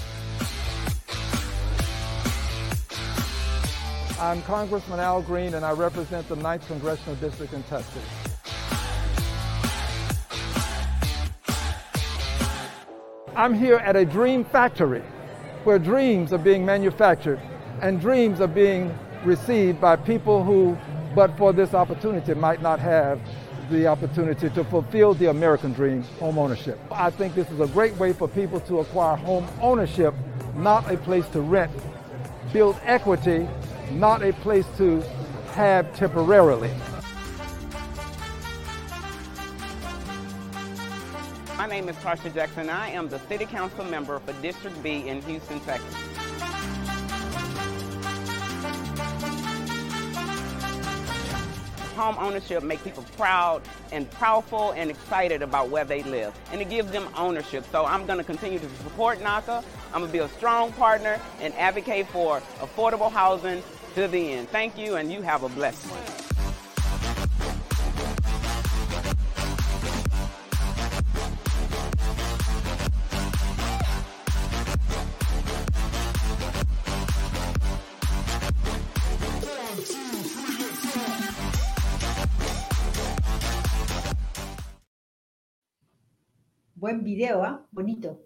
[4.20, 8.04] I'm Congressman Al Green, and I represent the 9th Congressional District in Texas.
[13.34, 15.02] I'm here at a dream factory
[15.64, 17.40] where dreams are being manufactured
[17.80, 18.94] and dreams are being
[19.24, 20.76] received by people who,
[21.14, 23.20] but for this opportunity, might not have
[23.70, 26.78] the opportunity to fulfill the American dream, home ownership.
[26.90, 30.14] I think this is a great way for people to acquire home ownership,
[30.56, 31.70] not a place to rent,
[32.52, 33.48] build equity,
[33.92, 35.00] not a place to
[35.52, 36.70] have temporarily.
[41.56, 42.70] My name is Tarsha Jackson.
[42.70, 46.29] I am the City Council member for District B in Houston, Texas.
[52.00, 53.60] Home ownership makes people proud
[53.92, 56.34] and powerful and excited about where they live.
[56.50, 57.62] And it gives them ownership.
[57.70, 59.62] So I'm going to continue to support NACA.
[59.92, 63.62] I'm going to be a strong partner and advocate for affordable housing
[63.96, 64.48] to the end.
[64.48, 66.29] Thank you, and you have a blessed one.
[86.80, 87.66] Buen video, ¿ah?
[87.72, 88.22] Bonito.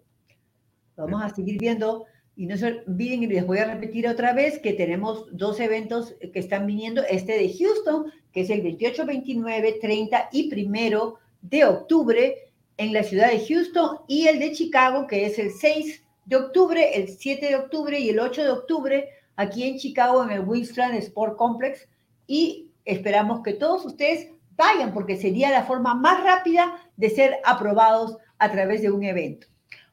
[0.97, 2.05] Vamos a seguir viendo
[2.37, 6.14] y no se olviden, y les voy a repetir otra vez, que tenemos dos eventos
[6.33, 7.03] que están viniendo.
[7.11, 13.03] Este de Houston, que es el 28, 29, 30 y primero de octubre en la
[13.03, 17.49] ciudad de Houston, y el de Chicago, que es el 6 de octubre, el 7
[17.49, 21.88] de octubre y el 8 de octubre aquí en Chicago en el Winston Sport Complex.
[22.29, 28.19] Y esperamos que todos ustedes vayan, porque sería la forma más rápida de ser aprobados
[28.38, 29.47] a través de un evento.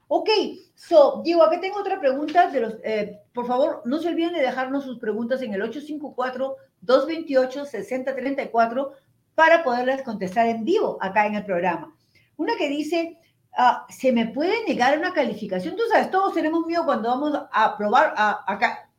[0.08, 0.30] Ok,
[0.76, 2.50] so, Diego, aquí tengo otra pregunta.
[2.50, 5.62] De los, eh, por favor, no se olviden de dejarnos sus preguntas en el
[6.84, 8.92] 854-228-6034
[9.36, 11.96] para poderlas contestar en vivo acá en el programa.
[12.36, 13.18] Una que dice,
[13.58, 15.78] ah, ¿se me puede negar una calificación?
[15.78, 18.90] Tú sabes, todos tenemos miedo cuando vamos a aprobar, a, acá,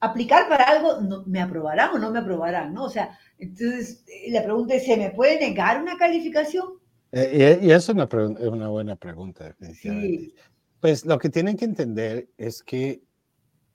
[0.00, 2.72] aplicar para algo, ¿me aprobarán o no me aprobarán?
[2.72, 2.84] ¿no?
[2.84, 6.77] O sea, entonces la pregunta es, ¿se me puede negar una calificación?
[7.12, 8.08] Eh, y, eso es una,
[8.48, 10.34] una, buena pregunta, definitivamente.
[10.80, 13.02] Pues lo que tienen que entender es que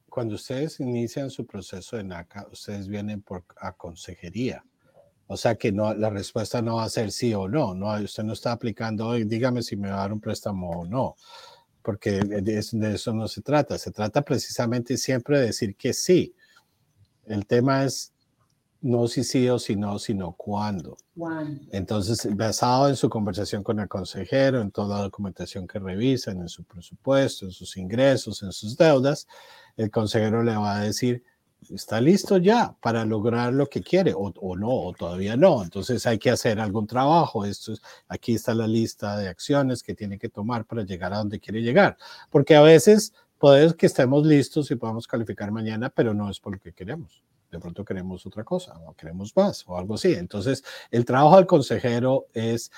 [0.08, 4.64] cuando ustedes inician su proceso de NACA, ustedes vienen por a consejería.
[5.26, 7.74] O sea que no, la respuesta no va a ser sí o no.
[7.74, 10.86] no usted no está aplicando hoy, dígame si me va a dar un préstamo o
[10.86, 11.16] no,
[11.82, 13.78] porque de, de eso no se trata.
[13.78, 16.36] Se trata precisamente siempre de decir que sí.
[17.26, 18.13] El tema es
[18.84, 20.98] no si sí o si no, sino cuándo.
[21.72, 26.50] Entonces, basado en su conversación con el consejero, en toda la documentación que revisan, en
[26.50, 29.26] su presupuesto, en sus ingresos, en sus deudas,
[29.78, 31.24] el consejero le va a decir,
[31.70, 35.64] está listo ya para lograr lo que quiere o, no, o todavía no.
[35.64, 37.46] Entonces hay que hacer algún trabajo.
[37.46, 41.20] Esto es, aquí está la lista de acciones que tiene que tomar para llegar a
[41.20, 41.96] donde quiere llegar.
[42.30, 46.52] Porque a veces puede que estemos listos y podamos calificar mañana, pero no es por
[46.52, 50.14] lo que queremos de pronto queremos otra cosa o queremos más o algo así.
[50.14, 52.72] Entonces, el trabajo del consejero es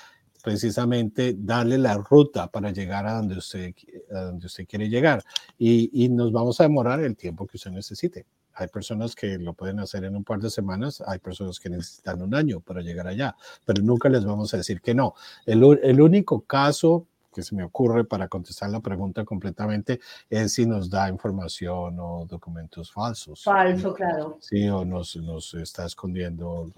[0.44, 3.74] precisamente darle la ruta para llegar a donde usted,
[4.14, 5.24] a donde usted quiere llegar
[5.58, 8.26] y, y nos vamos a demorar el tiempo que usted necesite.
[8.52, 12.22] Hay personas que lo pueden hacer en un par de semanas, hay personas que necesitan
[12.22, 13.34] un año para llegar allá,
[13.64, 15.14] pero nunca les vamos a decir que no.
[15.46, 17.06] El, el único caso
[17.36, 22.24] que se me ocurre para contestar la pregunta completamente es si nos da información o
[22.26, 23.44] documentos falsos.
[23.44, 24.38] Falso, claro.
[24.40, 26.72] Sí, o nos, nos está escondiendo,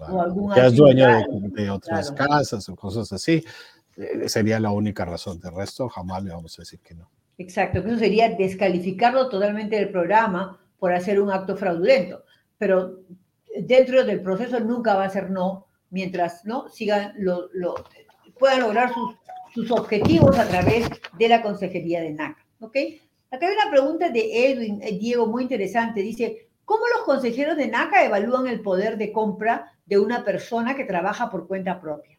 [0.53, 1.07] que es dueño
[1.55, 3.41] de, otras casas o cosas así.
[3.95, 5.39] Eh, sería la única razón.
[5.39, 7.09] De resto, jamás le vamos a decir que no.
[7.37, 12.25] Exacto, eso sería descalificarlo totalmente del programa por hacer un acto fraudulento.
[12.57, 12.99] Pero
[13.61, 17.75] dentro del proceso nunca va a ser no, mientras no sigan lo, lo
[18.37, 19.15] puedan lograr sus
[19.53, 22.45] sus objetivos a través de la Consejería de NACA.
[22.59, 22.75] ¿Ok?
[23.31, 26.01] Acá hay una pregunta de Edwin, eh, Diego, muy interesante.
[26.01, 30.85] Dice, ¿cómo los consejeros de NACA evalúan el poder de compra de una persona que
[30.85, 32.17] trabaja por cuenta propia?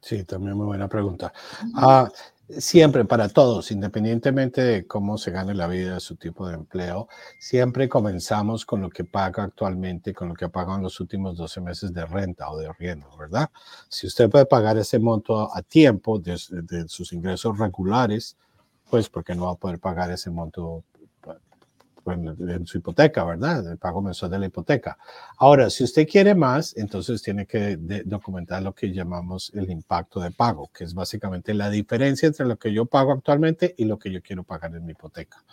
[0.00, 1.32] Sí, también muy buena pregunta.
[1.74, 2.10] Ah,
[2.58, 7.08] siempre para todos, independientemente de cómo se gane la vida, su tipo de empleo,
[7.38, 11.92] siempre comenzamos con lo que paga actualmente, con lo que pagan los últimos 12 meses
[11.92, 13.50] de renta o de arriendo, ¿verdad?
[13.88, 16.38] Si usted puede pagar ese monto a tiempo de,
[16.88, 18.36] sus ingresos regulares,
[18.88, 20.84] pues porque no va a poder pagar ese monto
[22.06, 23.70] en su hipoteca, ¿verdad?
[23.70, 24.98] El pago mensual de la hipoteca.
[25.38, 30.30] Ahora, si usted quiere más, entonces tiene que documentar lo que llamamos el impacto de
[30.30, 34.10] pago, que es básicamente la diferencia entre lo que yo pago actualmente y lo que
[34.10, 35.44] yo quiero pagar en mi hipoteca.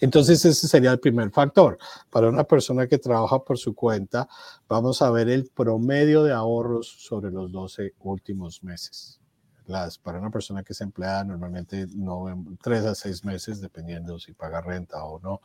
[0.00, 1.78] Entonces, ese sería el primer factor.
[2.10, 4.28] Para una persona que trabaja por su cuenta,
[4.68, 9.20] vamos a ver el promedio de ahorros sobre los 12 últimos meses
[9.68, 12.26] las, para una persona que es empleada normalmente no
[12.62, 15.40] tres a seis meses, dependiendo si paga renta o no,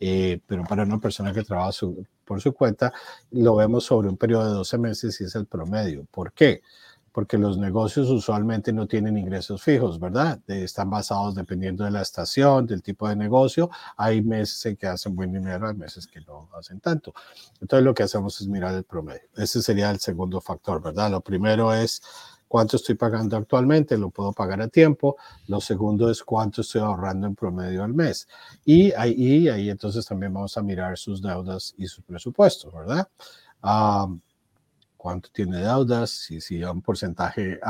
[0.00, 1.72] eh, pero para una persona que trabaja
[2.24, 2.92] por su cuenta,
[3.30, 6.06] lo vemos sobre un periodo de 12 meses y es el promedio.
[6.10, 6.62] ¿Por qué?
[7.12, 10.40] Porque los negocios usualmente no tienen ingresos fijos, ¿verdad?
[10.48, 13.70] están basados dependiendo de la estación, del tipo de negocio.
[13.96, 17.14] Hay meses en que hacen buen dinero, hay meses que no hacen tanto.
[17.60, 19.28] Entonces lo que hacemos es mirar el promedio.
[19.36, 21.10] Ese sería el segundo factor, ¿verdad?
[21.10, 22.02] Lo primero es
[22.48, 25.16] cuánto estoy pagando actualmente, lo puedo pagar a tiempo.
[25.46, 28.28] Lo segundo es cuánto estoy ahorrando en promedio al mes.
[28.64, 33.08] Y ahí, ahí entonces también vamos a mirar sus deudas y sus presupuestos, ¿verdad?
[35.04, 37.60] cuánto tiene deudas, si, si un porcentaje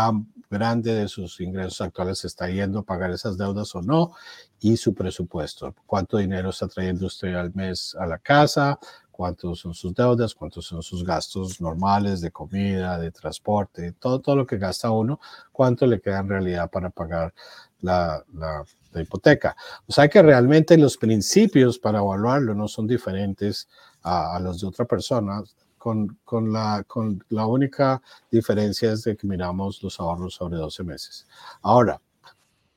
[0.48, 4.12] grande de sus ingresos actuales está yendo a pagar esas deudas o no,
[4.60, 8.78] y su presupuesto, cuánto dinero está trayendo usted al mes a la casa,
[9.16, 14.34] cuántos son sus deudas, cuántos son sus gastos normales de comida, de transporte, todo, todo
[14.34, 15.20] lo que gasta uno,
[15.52, 17.32] cuánto le queda en realidad para pagar
[17.80, 18.64] la, la,
[19.00, 19.56] hipoteca.
[19.86, 23.68] O sea que realmente los principios para evaluarlo no son diferentes
[24.02, 25.42] a, a los de otra persona,
[25.78, 28.00] con, con, la, con la única
[28.30, 31.26] diferencia es de que miramos los ahorros sobre 12 meses.
[31.60, 32.00] Ahora,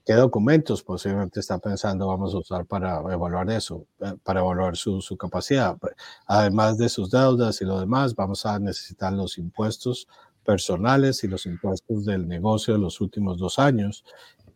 [0.08, 5.02] ¿Qué documentos posiblemente está pensando vamos a usar para evaluar eso, eh, para evaluar su,
[5.02, 5.78] su, capacidad?
[6.26, 10.08] Además de sus deudas y lo demás, vamos a necesitar los impuestos
[10.46, 14.06] personales y los impuestos del negocio de los últimos dos años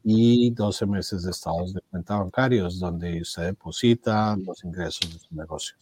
[0.05, 5.35] y 12 meses de estados de cuenta bancarios donde usted deposita los ingresos de su
[5.35, 5.75] negocio.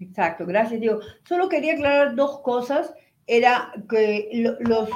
[0.00, 0.98] Exacto, gracias Diego.
[1.22, 2.92] Solo quería aclarar dos cosas.
[3.28, 4.88] Era que los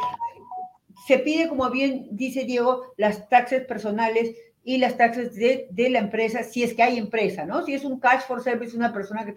[1.07, 6.43] se pide, como bien dice Diego, las taxes personales y las taxas de, la empresa,
[6.43, 7.65] si es que hay empresa, ¿no?
[7.65, 9.35] Si es un cash for service, una persona que,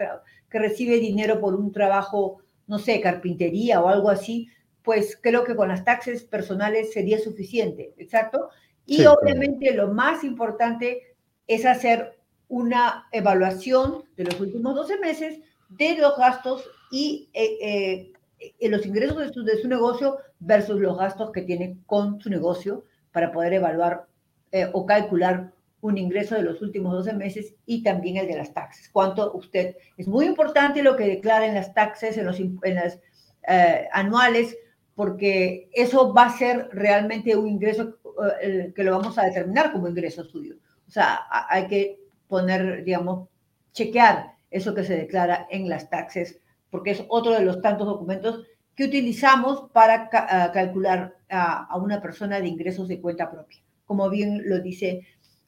[0.50, 4.48] que recibe dinero por un trabajo, no sé, carpintería o algo así,
[4.84, 8.50] pues creo que con las taxes personales sería suficiente, ¿exacto?
[8.86, 15.98] Y obviamente lo más importante es hacer una evaluación de los últimos 12 meses de
[15.98, 18.14] los gastos y eh, eh,
[18.62, 22.86] los ingresos de su, de su, negocio versus los gastos que tiene con su negocio
[23.12, 24.08] para poder evaluar
[24.52, 28.54] eh, o calcular un ingreso de los últimos 12 meses y también el de las
[28.54, 28.90] taxes.
[28.90, 33.00] Cuánto usted, es muy importante lo que declara en las taxes, en, los, en las
[33.48, 34.58] eh, anuales,
[34.96, 37.98] porque eso va a ser realmente un ingreso
[38.42, 40.56] eh, que lo vamos a determinar como ingreso suyo.
[40.88, 43.30] O sea, hay que poner, digamos,
[43.74, 46.40] chequear eso que se declara en las taxes
[46.70, 52.40] porque es otro de los tantos documentos que utilizamos para ah, calcular a, una persona
[52.40, 55.02] de ingresos de cuenta propia, como bien lo dice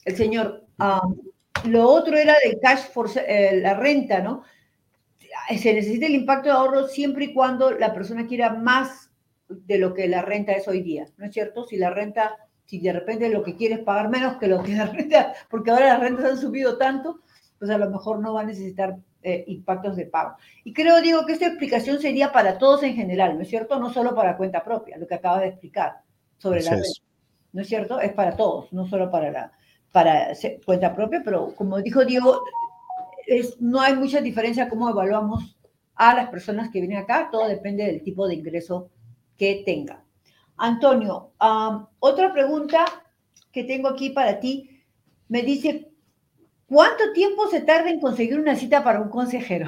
[0.04, 0.66] el señor.
[1.64, 4.42] lo otro era del cash for eh, la renta, ¿no?
[5.48, 9.10] Se necesita el impacto de ahorro siempre y cuando la persona quiera más
[9.48, 11.64] de lo que la renta es hoy día, ¿no es cierto?
[11.64, 14.74] Si la renta, si de repente lo que quiere es pagar menos que lo que
[14.74, 17.20] la renta, porque ahora las rentas han subido tanto,
[17.58, 20.36] pues a lo mejor no va a necesitar eh, impactos de pago.
[20.64, 23.78] Y creo, digo, que esta explicación sería para todos en general, ¿no es cierto?
[23.78, 26.00] No solo para cuenta propia, lo que acaba de explicar
[26.38, 26.82] sobre la red.
[27.52, 28.00] ¿No es cierto?
[28.00, 29.52] Es para todos, no solo para la
[29.92, 30.32] para
[30.64, 32.42] cuenta propia, pero como dijo Diego,
[33.26, 35.56] es, no hay mucha diferencia cómo evaluamos
[35.96, 38.88] a las personas que vienen acá, todo depende del tipo de ingreso
[39.36, 40.04] que tenga.
[40.56, 41.32] Antonio,
[41.98, 42.84] otra pregunta
[43.50, 44.82] que tengo aquí para ti,
[45.28, 45.89] me dice,
[46.70, 49.66] ¿Cuánto tiempo se tarda en conseguir una cita para un consejero?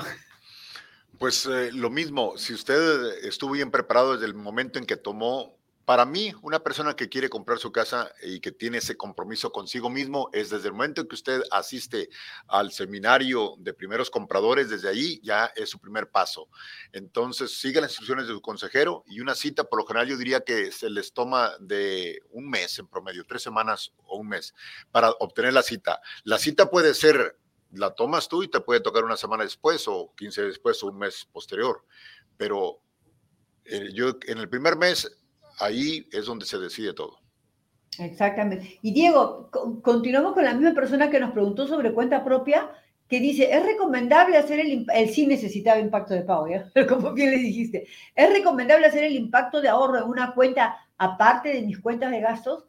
[1.19, 5.59] Pues eh, lo mismo, si usted estuvo bien preparado desde el momento en que tomó
[5.85, 9.91] para mí, una persona que quiere comprar su casa y que tiene ese compromiso consigo
[9.91, 12.09] mismo es desde el momento en que usted asiste
[12.47, 16.49] al seminario de primeros compradores, desde ahí ya es su primer paso.
[16.93, 20.43] Entonces, siga las instrucciones de su consejero y una cita, por lo general, yo diría
[20.43, 24.55] que se les toma de un mes en promedio, tres semanas o un mes
[24.93, 26.01] para obtener la cita.
[26.23, 27.39] La cita puede ser,
[27.73, 30.99] la tomas tú y te puede tocar una semana después o 15 después o un
[30.99, 31.85] mes posterior,
[32.37, 32.81] pero
[33.65, 35.19] eh, yo en el primer mes
[35.63, 37.19] ahí es donde se decide todo.
[37.99, 38.79] Exactamente.
[38.83, 39.51] Y Diego,
[39.83, 42.71] continuamos con la misma persona que nos preguntó sobre cuenta propia,
[43.09, 46.71] que dice, ¿es recomendable hacer el, el sí necesitaba impacto de pago, ¿ya?
[46.89, 51.51] Como bien le dijiste, ¿es recomendable hacer el impacto de ahorro en una cuenta aparte
[51.51, 52.65] de mis cuentas de gastos?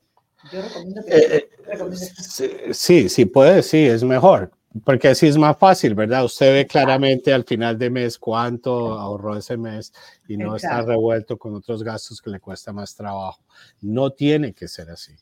[0.51, 4.51] Yo recomiendo que eh, eh, sí, sí, puede, sí, es mejor.
[4.83, 6.25] Porque así es más fácil, ¿verdad?
[6.25, 9.93] Usted ve claramente al final de mes cuánto ahorró ese mes
[10.27, 13.43] y no está revuelto con otros gastos que le cuesta más trabajo.
[13.81, 15.13] No tiene que ser así.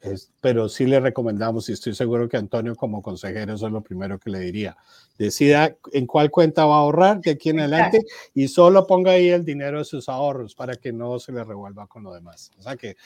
[0.00, 3.80] Es, pero sí le recomendamos, y estoy seguro que Antonio como consejero eso es lo
[3.80, 4.76] primero que le diría,
[5.18, 9.28] decida en cuál cuenta va a ahorrar de aquí en adelante y solo ponga ahí
[9.30, 12.52] el dinero de sus ahorros para que no se le revuelva con lo demás.
[12.58, 12.96] O sea que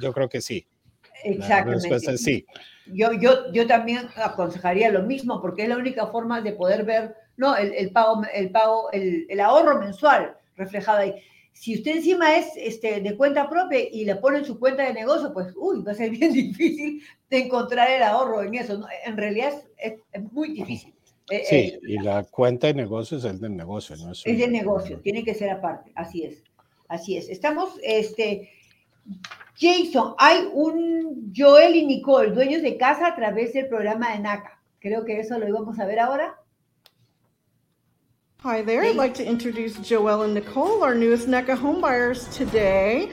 [0.00, 0.66] yo creo que sí.
[1.24, 2.18] Exactamente.
[2.18, 2.46] sí.
[2.86, 7.14] Yo, yo, yo también aconsejaría lo mismo porque es la única forma de poder ver
[7.36, 11.14] no, el, el pago, el, pago el, el, ahorro mensual reflejado ahí.
[11.52, 14.92] Si usted encima es este, de cuenta propia y le pone en su cuenta de
[14.92, 18.84] negocio, pues uy, va a ser bien difícil de encontrar el ahorro en eso.
[19.06, 20.94] En realidad es, es, muy difícil.
[21.30, 24.12] Eh, sí, eh, y la cuenta de negocio es el del negocio, ¿no?
[24.12, 26.42] Es, es de negocio, tiene que ser aparte, así es.
[26.88, 27.28] Así es.
[27.28, 28.50] Estamos, este,
[29.60, 34.58] Jason, hay un Joel y Nicole, dueños de casa a través del programa de NACA.
[34.80, 36.34] Creo que eso lo íbamos a ver ahora.
[38.42, 38.82] Hi there.
[38.82, 43.10] I'd like to introduce Joel and Nicole, our newest NECA homebuyers today.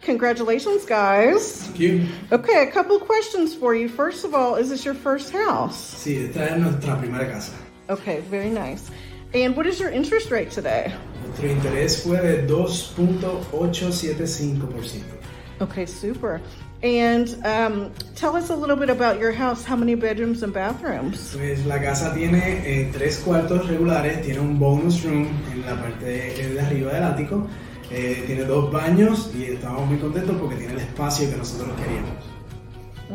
[0.00, 1.66] Congratulations, guys.
[1.66, 2.06] Thank you.
[2.32, 3.86] Okay, a couple questions for you.
[3.86, 5.76] First of all, is this your first house?
[5.76, 7.52] Sí, esta es nuestra primera casa.
[7.90, 8.90] Okay, very nice.
[9.34, 10.94] And what is your interest rate today?
[11.26, 15.19] Nuestro interés fue de 2.875%.
[15.60, 16.40] Okay, super.
[16.82, 19.62] And um, tell us a little bit about your house.
[19.62, 21.36] How many bedrooms and bathrooms?
[21.36, 26.04] Pues la casa tiene eh, tres cuartos regulares, tiene un bonus room en la parte
[26.06, 27.46] de, de arriba del ático,
[27.90, 32.40] eh, tiene dos baños y estamos muy contentos porque tiene el espacio que nosotros queríamos.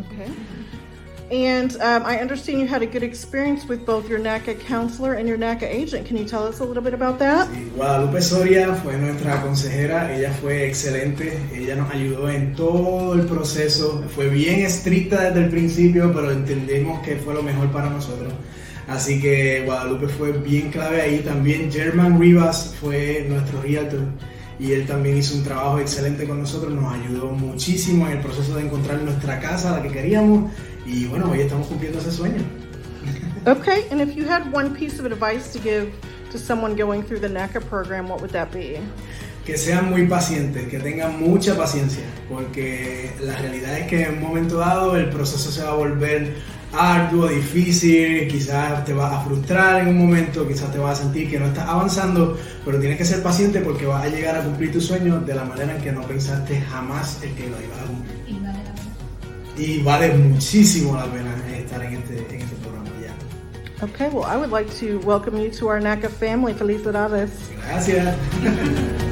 [0.05, 0.64] Okay.
[1.31, 5.27] And um, I understand you had a good experience with both your NACA counselor and
[5.27, 6.05] your NACA agent.
[6.05, 7.47] Can you tell us a little bit about that?
[7.75, 14.03] Guadalupe Soria fue nuestra consejera, ella fue excelente, ella nos ayudó en todo el proceso,
[14.13, 18.31] fue bien estricta desde el principio, pero entendemos que fue lo mejor para nosotros.
[18.87, 21.19] Así que Guadalupe fue bien clave ahí.
[21.21, 24.01] También German Rivas fue nuestro realtor
[24.59, 28.55] y él también hizo un trabajo excelente con nosotros, nos ayudó muchísimo en el proceso
[28.55, 30.51] de encontrar nuestra casa, la que queríamos,
[30.85, 32.43] y bueno, hoy estamos cumpliendo ese sueño.
[33.47, 35.93] Okay, and if you had one piece of advice to give
[36.31, 38.79] to someone going through the NACA program, what would that be?
[39.45, 44.21] Que sean muy pacientes, que tengan mucha paciencia, porque la realidad es que en un
[44.21, 46.33] momento dado el proceso se va a volver
[46.73, 51.29] arduo, difícil, quizás te vas a frustrar en un momento, quizás te vas a sentir
[51.29, 54.71] que no estás avanzando, pero tienes que ser paciente porque vas a llegar a cumplir
[54.71, 57.85] tu sueño de la manera en que no pensaste jamás el que lo ibas a
[57.85, 58.14] cumplir.
[59.57, 63.13] Y vale muchísimo la pena estar en este, en este programa ya.
[63.85, 66.53] Okay, well, I would like to welcome you to our NACA family.
[66.53, 67.29] Felicidades.
[67.65, 68.17] Gracias.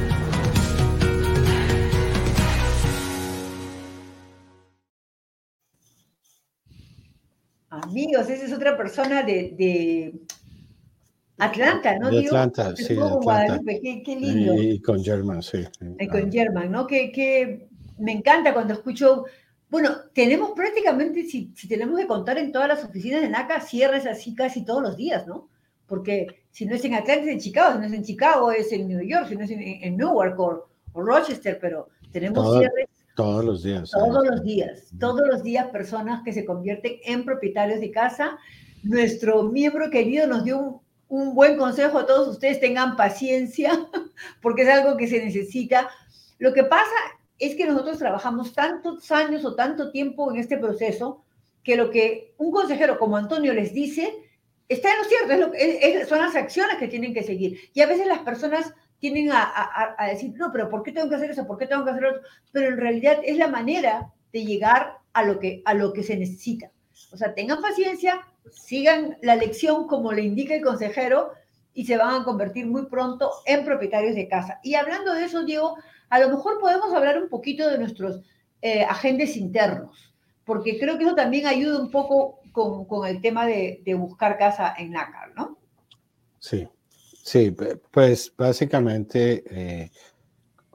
[7.69, 10.13] Amigos, esa es otra persona de, de
[11.37, 12.09] Atlanta, ¿no?
[12.09, 13.19] De Digo, Atlanta, sí, de Atlanta.
[13.21, 14.55] Guadalupe, qué, qué lindo.
[14.55, 15.63] Y, y con German, sí.
[15.99, 16.85] Y con German, ¿no?
[16.85, 19.25] Que, que me encanta cuando escucho,
[19.74, 24.05] bueno, tenemos prácticamente, si, si tenemos que contar en todas las oficinas de NACA, cierres
[24.05, 25.49] así casi todos los días, ¿no?
[25.88, 28.71] Porque si no es en Atlanta, es en Chicago, si no es en Chicago, es
[28.71, 32.59] en New York, si no es en, en Newark o, o Rochester, pero tenemos Todo-
[32.59, 33.89] cierres Todos los días.
[33.89, 38.38] todos los días, todos los días personas que se convierten en propietarios de casa.
[38.84, 43.71] Nuestro miembro querido nos dio un, un buen consejo a todos ustedes, tengan paciencia,
[44.43, 45.89] porque es algo que se necesita.
[46.38, 46.93] Lo que pasa
[47.39, 51.23] es que nosotros trabajamos tantos años o tanto tiempo en este proceso
[51.63, 54.13] que lo que un consejero como Antonio les dice
[54.67, 57.59] está en lo cierto, es lo, son las acciones que tienen que seguir.
[57.73, 61.09] Y a veces las personas tienden a, a- a decir, no, pero ¿por qué tengo
[61.09, 61.45] que hacer eso?
[61.45, 62.21] ¿Por qué tengo que hacer otro?
[62.51, 66.17] Pero en realidad es la manera de llegar a lo que, a lo que se
[66.17, 66.71] necesita.
[67.11, 68.21] O sea, tengan paciencia,
[68.51, 71.31] sigan la lección como le indica el consejero
[71.73, 74.59] y se van a convertir muy pronto en propietarios de casa.
[74.63, 75.77] Y hablando de eso, Diego,
[76.14, 78.22] a lo mejor podemos hablar un poquito de nuestros
[78.61, 80.14] eh, agentes internos,
[80.45, 84.38] porque creo que eso también ayuda un poco con, con el tema de, de buscar
[84.38, 85.57] casa en NACAR, ¿no?
[86.38, 86.68] Sí,
[87.24, 87.55] sí,
[87.89, 89.89] pues básicamente eh,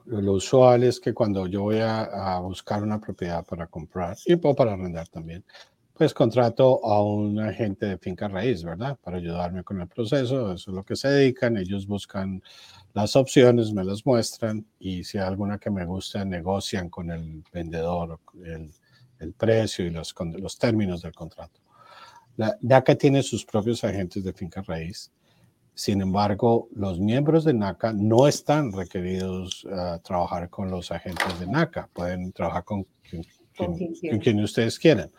[0.07, 4.73] lo usual es que cuando yo voy a, buscar una propiedad para comprar y para
[4.73, 5.45] arrendar también,
[5.93, 8.97] pues contrato a un agente de finca raíz, ¿verdad?
[9.01, 12.43] Para ayudarme con el proceso, eso es lo que se dedican, ellos buscan
[12.93, 17.43] las opciones, me las muestran y si hay alguna que me gusta, negocian con el
[17.53, 18.71] vendedor el,
[19.19, 21.59] el precio y los, con- los términos del contrato.
[22.37, 25.11] La, DACA tiene sus propios agentes de finca raíz.
[25.73, 31.47] Sin embargo, los miembros de NACA no están requeridos a trabajar con los agentes de
[31.47, 31.89] NACA.
[31.93, 33.23] Pueden trabajar con quien,
[33.57, 35.09] Con quien- quien con quien ustedes quieran.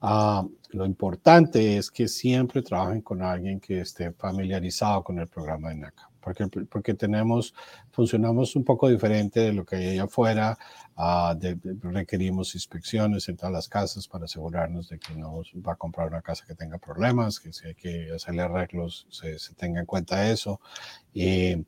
[0.00, 5.70] Ah, lo importante es que siempre trabajen con alguien que esté familiarizado con el programa
[5.70, 7.54] de NACA, porque, porque tenemos,
[7.92, 10.58] funcionamos un poco diferente de lo que hay allá afuera,
[10.96, 11.36] ah,
[11.82, 16.22] requerimos inspecciones en todas las casas para asegurarnos de que no va a comprar una
[16.22, 20.30] casa que tenga problemas, que si hay que hacerle arreglos se, se tenga en cuenta
[20.30, 20.60] eso.
[21.12, 21.64] Y,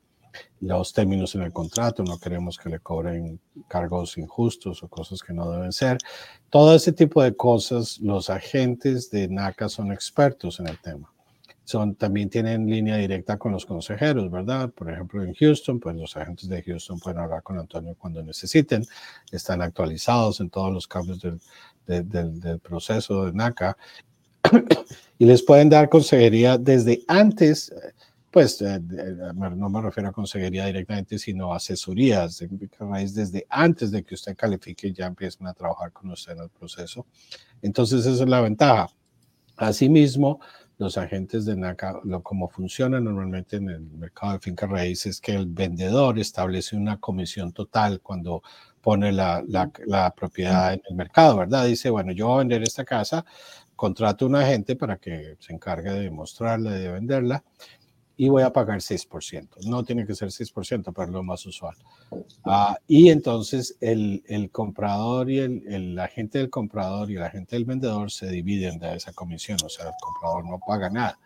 [0.61, 5.33] los términos en el contrato, no queremos que le cobren cargos injustos o cosas que
[5.33, 5.99] no deben ser.
[6.51, 11.11] Todo ese tipo de cosas, los agentes de NACA son expertos en el tema.
[11.67, 14.71] Son, también tienen línea directa con los consejeros, ¿verdad?
[14.71, 18.85] Por ejemplo, en Houston, pues los agentes de Houston pueden hablar con Antonio cuando necesiten,
[19.33, 21.41] están actualizados en todos los cambios del,
[21.87, 23.77] del, del proceso de NACA
[25.19, 27.73] y les pueden dar consejería desde antes
[28.37, 28.79] pues eh,
[29.35, 34.37] no me refiero a consejería directamente, sino asesorías de raíz desde antes de que usted
[34.37, 37.07] califique ya empiezan a trabajar con usted en el proceso.
[37.62, 38.89] Entonces esa es la ventaja.
[39.57, 40.41] Asimismo,
[40.79, 45.20] los agentes de NACA, lo como funciona normalmente en el mercado de finca raíz es
[45.20, 48.43] que el vendedor establece una comisión total cuando
[48.83, 51.66] pone la, la, la, propiedad en el mercado, ¿verdad?
[51.66, 53.24] Dice, bueno, yo voy a vender esta casa,
[53.74, 57.43] contrato a un agente para que se encargue de mostrarla, de venderla,
[58.17, 59.67] y voy a pagar 6%.
[59.67, 61.77] No tiene que ser 6%, pero es lo más usual.
[62.45, 67.57] Ah, y entonces el, el comprador y el, el, agente del comprador y el agente
[67.57, 71.19] del vendedor se dividen de esa comisión, o sea, el comprador no paga nada.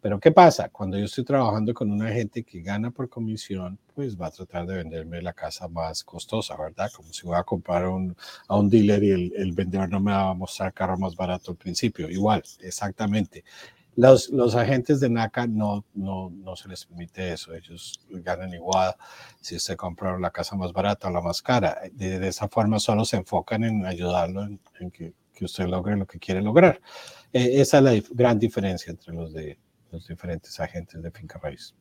[0.00, 0.68] Pero ¿qué pasa?
[0.68, 4.66] Cuando yo estoy trabajando con un agente que gana por comisión, pues va a tratar
[4.66, 6.90] de venderme la casa más costosa, ¿verdad?
[6.92, 8.16] Como si voy a comprar un,
[8.48, 11.52] a un dealer y el, el vendedor no me va a mostrar carro más barato
[11.52, 12.10] al principio.
[12.10, 13.44] Igual, exactamente.
[13.94, 18.94] Los, los agentes de NACA no, no, no se les permite eso, ellos ganan igual
[19.40, 21.78] si usted compra la casa más barata o la más cara.
[21.92, 25.96] De, de esa forma solo se enfocan en ayudarlo en, en que, que, usted logre
[25.96, 26.80] lo que quiere lograr.
[27.32, 29.58] Eh, esa es la dif gran diferencia entre los, de,
[29.90, 31.74] los diferentes agentes de finca raíz.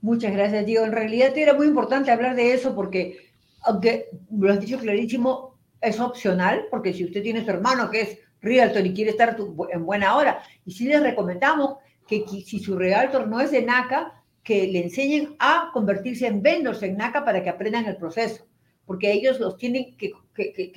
[0.00, 0.84] Muchas gracias, Diego.
[0.84, 3.32] En realidad era muy importante hablar de eso porque,
[3.62, 8.18] aunque lo has dicho clarísimo, es opcional, porque si usted tiene su hermano que es
[8.40, 9.36] realtor y quiere estar
[9.70, 10.42] en buena hora.
[10.64, 11.76] Y sí les recomendamos
[12.06, 16.82] que si su realtor no es de NACA, que le enseñen a convertirse en vendors
[16.82, 18.46] en NACA para que aprendan el proceso,
[18.86, 20.12] porque ellos los tienen que,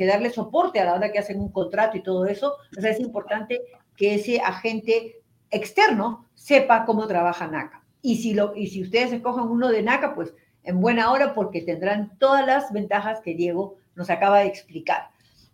[0.06, 2.58] darle soporte a la hora que hacen un contrato y todo eso.
[2.78, 3.62] O sea, es importante
[3.96, 7.86] que ese agente externo sepa cómo trabaja NACA.
[8.02, 10.34] Y si, lo, y si ustedes escogen uno de NACA, pues
[10.64, 15.12] en buena hora porque tendrán todas las ventajas que Diego nos acaba de explicar.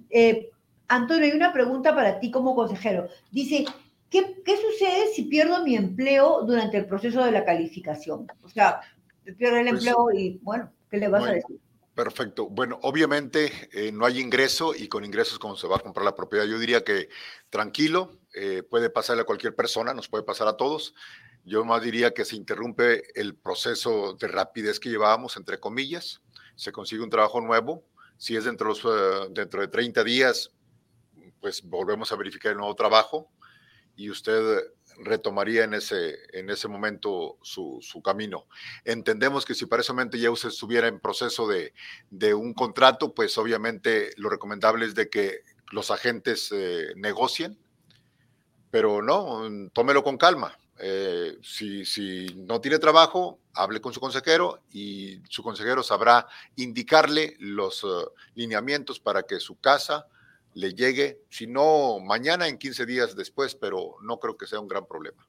[0.09, 0.49] Eh,
[0.87, 3.07] Antonio, hay una pregunta para ti como consejero.
[3.31, 3.65] Dice,
[4.09, 8.27] ¿qué, ¿qué, sucede si pierdo mi empleo durante el proceso de la calificación?
[8.43, 8.81] O sea,
[9.37, 11.59] pierdo el pues, empleo y, bueno, ¿qué le vas bueno, a decir?
[11.97, 12.47] Perfecto.
[12.47, 16.15] Bueno, obviamente eh, no hay ingreso y con ingresos como se va a comprar la
[16.15, 16.45] propiedad.
[16.45, 17.09] Yo diría que
[17.49, 20.93] tranquilo, eh, puede pasarle a cualquier persona, nos puede pasar a todos.
[21.43, 26.21] Yo más diría que se interrumpe el proceso de rapidez que llevábamos, entre comillas,
[26.55, 27.83] se consigue un trabajo nuevo.
[28.17, 30.51] Si es dentro, los, uh, dentro de 30 días,
[31.47, 33.31] pues volvemos a verificar el nuevo trabajo
[33.95, 34.65] y usted
[34.97, 38.47] retomaría en ese, en ese momento su, su, camino.
[38.83, 41.73] Entendemos que si para ese momento ya usted estuviera en proceso de,
[42.09, 45.39] de un contrato, pues obviamente lo recomendable es de que
[45.71, 47.57] los agentes eh, negocien,
[48.69, 50.57] pero no, tómelo con calma.
[50.79, 56.27] Eh, si, si no tiene trabajo, hable con su consejero y su consejero sabrá
[56.57, 60.07] indicarle los uh, lineamientos para que su casa
[60.57, 64.67] le llegue, si no mañana, en 15 días después, pero no creo que sea un
[64.67, 65.27] gran problema.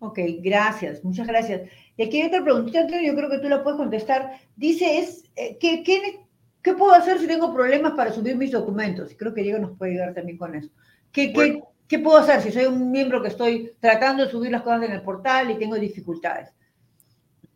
[0.00, 1.70] Ok, gracias, muchas gracias.
[1.96, 4.40] Y aquí hay otra preguntita, Antonio, yo creo que tú la puedes contestar.
[4.56, 6.26] Dice, es, eh, ¿qué, qué,
[6.60, 9.14] qué puedo hacer si tengo problemas para subir mis documentos?
[9.16, 10.70] Creo que Diego nos puede ayudar también con eso.
[11.12, 11.70] ¿Qué, bueno.
[11.86, 14.82] ¿qué, ¿Qué puedo hacer si soy un miembro que estoy tratando de subir las cosas
[14.82, 16.50] en el portal y tengo dificultades?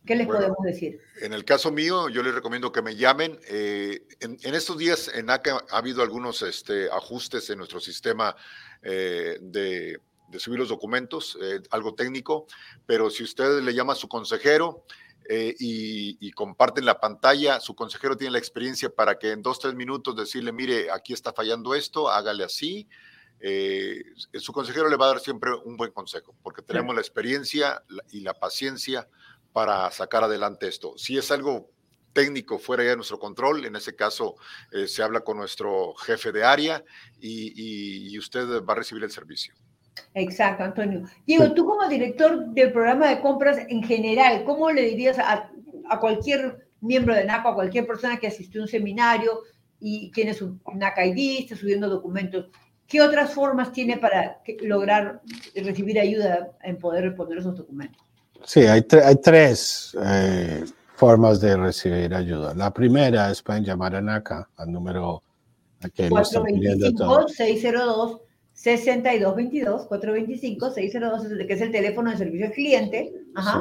[0.07, 1.01] ¿Qué les bueno, podemos decir?
[1.21, 3.39] En el caso mío, yo les recomiendo que me llamen.
[3.49, 8.37] Eh, en, en, estos días en ACA ha habido algunos este, ajustes en nuestro sistema
[8.83, 9.99] eh, de,
[10.29, 12.47] de, subir los documentos, eh, algo técnico,
[12.85, 14.85] pero si usted le llama a su consejero
[15.27, 19.59] eh, y, y, comparten la pantalla, su consejero tiene la experiencia para que en dos,
[19.59, 22.87] tres minutos decirle, mire, aquí está fallando esto, hágale así.
[23.41, 24.03] Eh,
[24.35, 26.97] su consejero le va a dar siempre un buen consejo, porque tenemos sí.
[26.97, 29.09] la experiencia y la paciencia
[29.55, 30.99] para sacar adelante esto.
[30.99, 31.71] Si es algo
[32.13, 34.35] técnico fuera ya de nuestro control, en ese caso
[34.73, 36.83] eh, se habla con nuestro jefe de área
[37.21, 39.55] y, y, y, usted va a recibir el servicio.
[40.15, 41.05] Exacto, Antonio.
[41.25, 45.49] Diego, tú como director del programa de compras en general, ¿cómo le dirías a,
[45.89, 49.43] a cualquier miembro de NACO, a cualquier persona que asistió a un seminario
[49.79, 52.47] y tiene su NACA ID, está subiendo documentos,
[52.89, 55.23] ¿qué otras formas tiene para lograr
[55.55, 58.03] recibir ayuda en poder responder esos documentos?
[58.47, 60.65] Sí, hay, hay tres eh,
[60.95, 62.55] formas de recibir ayuda.
[62.55, 65.23] La primera es pueden llamar a NACA al número
[65.95, 68.21] que 425-602.
[68.55, 73.13] 6222, 425-602, que es el teléfono de servicio al cliente.
[73.35, 73.61] Ajá.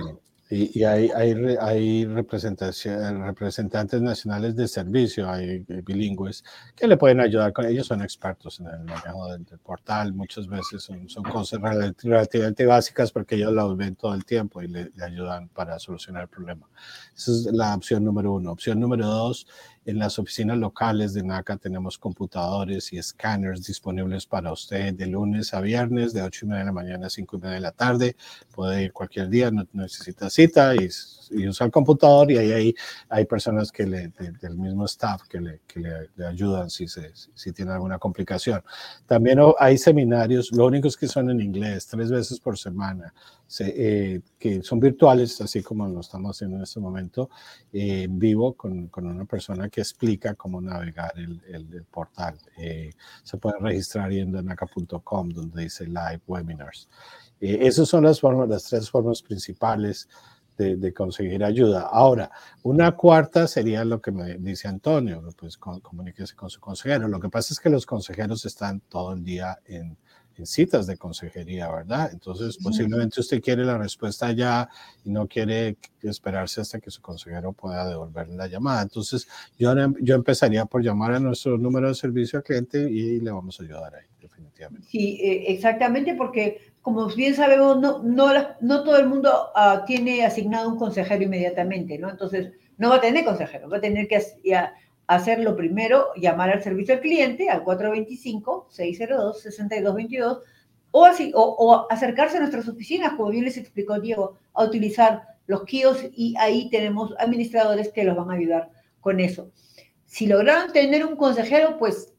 [0.56, 6.44] Y, hay, hay, hay representantes nacionales de servicio, hay bilingües,
[6.76, 10.84] que le pueden ayudar con ellos, son expertos en el manejo del, portal, muchas veces
[10.84, 11.60] son, son, cosas
[12.04, 16.24] relativamente básicas porque ellos lo ven todo el tiempo y le, le ayudan para solucionar
[16.24, 16.70] el problema.
[17.16, 18.52] Esa es la opción número uno.
[18.52, 19.48] Opción número dos
[19.86, 25.54] en las oficinas locales de NACA tenemos computadores y escáneres disponibles para usted de lunes
[25.54, 27.72] a viernes, de 8 y media de la mañana a 5 y media de la
[27.72, 28.16] tarde.
[28.54, 30.90] Puede ir cualquier día, no necesita cita y,
[31.32, 32.76] y usa el computador y ahí hay,
[33.10, 34.12] hay personas que le,
[34.42, 38.64] del mismo staff que, le, que le, ayudan si, se, si tiene alguna complicación.
[39.06, 43.14] También hay seminarios, lo único es que son en inglés, tres veces por semana.
[43.60, 47.30] Eh, que son virtuales, así como lo estamos haciendo en este momento,
[47.72, 52.38] eh, en vivo con, con, una persona que explica cómo navegar el, el, portal.
[52.58, 52.92] Eh,
[53.22, 56.90] se puede registrar yendo a naca.com donde dice Live Webinars.
[57.40, 60.10] esas son las, formas, las tres formas principales
[60.58, 61.82] de, de, conseguir ayuda.
[61.82, 62.32] Ahora,
[62.64, 67.08] una cuarta sería lo que me dice Antonio, pues comuníquese con su consejero.
[67.08, 69.98] Lo que pasa es que los consejeros están todo el día en
[70.38, 72.10] en citas de consejería, ¿verdad?
[72.12, 74.68] Entonces, posiblemente usted quiere la respuesta ya
[75.04, 78.82] y no quiere esperarse hasta que su consejero pueda devolverle la llamada.
[78.82, 79.28] Entonces,
[79.58, 83.60] yo, yo empezaría por llamar a nuestro número de servicio al cliente y le vamos
[83.60, 84.88] a ayudar ahí, definitivamente.
[84.90, 88.30] Sí, eh, exactamente, porque como bien sabemos, no, no,
[88.60, 92.10] no todo el mundo uh, tiene asignado un consejero inmediatamente, ¿no?
[92.10, 94.22] Entonces, no va a tener consejero, va a tener que
[95.08, 100.40] hacerlo primero, llamar al servicio al cliente al 425-602-6222
[100.92, 105.64] o, así, o, acercarse a nuestras oficinas, como bien les explicó Diego, a utilizar los
[105.64, 108.70] kiosks y ahí tenemos administradores que los van a ayudar
[109.02, 109.50] con eso.
[110.06, 112.14] Si lograron tener un consejero, pues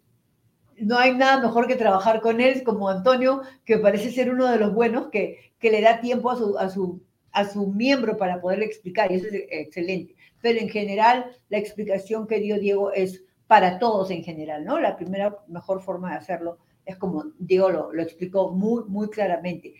[0.76, 4.58] no hay nada mejor que trabajar con él, como Antonio, que parece ser uno de
[4.58, 8.40] los buenos, que, que le da tiempo a su, a, su, a su miembro para
[8.40, 13.24] poderle explicar, y eso es excelente pero en general la explicación que dio Diego es
[13.46, 14.78] para todos en general, ¿no?
[14.78, 19.72] La primera mejor forma de hacerlo es como Diego lo, explicó muy, muy claramente.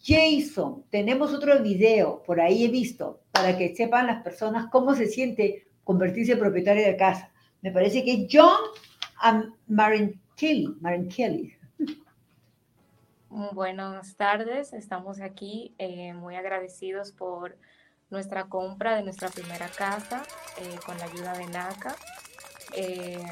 [0.00, 5.08] Jason, tenemos otro video, por ahí he visto, para que sepan las personas cómo se
[5.08, 7.32] siente convertirse en propietario de casa.
[7.60, 8.60] Me parece que John
[9.22, 10.68] and Marin Kelly.
[10.80, 11.52] Marin Kelly.
[13.28, 17.58] Buenas tardes, estamos aquí eh, muy agradecidos por
[18.10, 20.22] nuestra compra de nuestra primera casa
[20.58, 21.96] eh, con la ayuda de NACA.
[22.74, 23.24] Eh,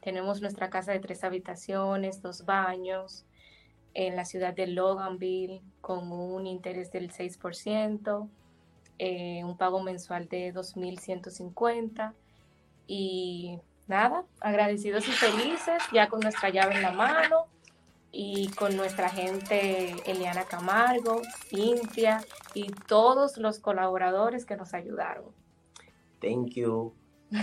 [0.00, 3.24] tenemos nuestra casa de tres habitaciones, dos baños,
[3.94, 8.28] en la ciudad de Loganville con un interés del 6%,
[8.98, 12.12] eh, un pago mensual de 2.150
[12.86, 17.46] y nada, agradecidos y felices ya con nuestra llave en la mano
[18.18, 25.26] y con nuestra gente Eliana Camargo, Cintia y todos los colaboradores que nos ayudaron.
[26.18, 26.94] Thank you.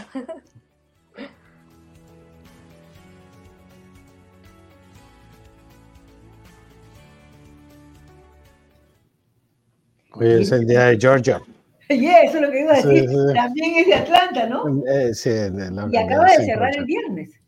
[10.16, 11.40] Hoy es el día de Georgia.
[11.90, 13.10] Yeah, eso es lo que iba a decir.
[13.36, 14.84] También es de Atlanta, ¿no?
[14.88, 17.40] Eh, sí, y acaba de cerrar el viernes.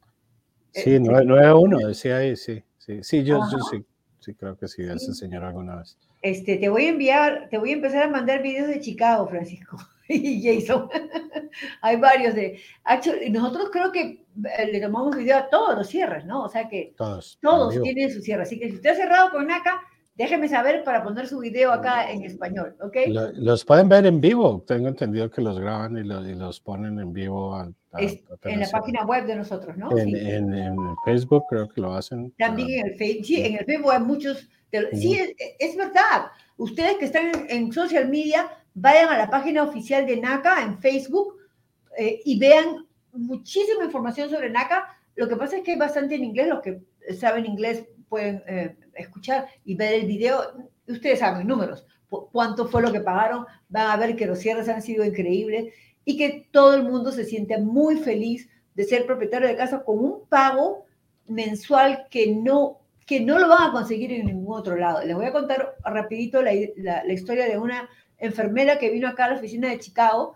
[0.72, 2.62] Sí, 9-1, decía ahí, sí.
[2.86, 3.84] Sí, sí yo, yo sí,
[4.20, 5.98] sí, creo que sí, ese señor alguna vez.
[6.22, 9.78] Este, te voy a enviar, te voy a empezar a mandar videos de Chicago, Francisco
[10.08, 10.88] y Jason.
[11.82, 12.60] Hay varios de.
[13.32, 16.44] nosotros creo que eh, le tomamos video a todos los cierres, ¿no?
[16.44, 18.44] O sea que todos, todos tienen su cierre.
[18.44, 19.82] Así que si usted ha cerrado con NACA,
[20.16, 22.98] déjeme saber para poner su video acá en español, ¿ok?
[23.36, 24.64] los pueden ver en vivo.
[24.66, 28.70] Tengo entendido que los graban y los, y los ponen en vivo al, en la
[28.70, 29.96] página web de nosotros, ¿no?
[29.98, 32.34] En, en, Facebook creo que lo hacen.
[32.38, 34.50] También en el Facebook, sí, en el Facebook hay muchos.
[34.94, 35.20] sí,
[35.60, 36.28] es, verdad.
[36.58, 41.36] Ustedes que están en, social media, vayan a la página oficial de NACA en Facebook
[41.98, 44.88] eh, y vean muchísima información sobre NACA.
[45.16, 46.82] Lo que pasa es que hay bastante en inglés, los que
[47.18, 50.42] saben inglés pueden eh, escuchar y ver el video.
[50.88, 54.82] Ustedes saben números, cuánto fue lo que pagaron, van a ver que los cierres han
[54.82, 55.74] sido increíbles
[56.04, 60.00] y que todo el mundo se siente muy feliz de ser propietario de casa con
[60.00, 60.86] un pago
[61.28, 65.04] mensual que no, que no lo van a conseguir en ningún otro lado.
[65.04, 69.30] Les voy a contar rapidito la, la, historia de una enfermera que vino acá a
[69.30, 70.36] la oficina de Chicago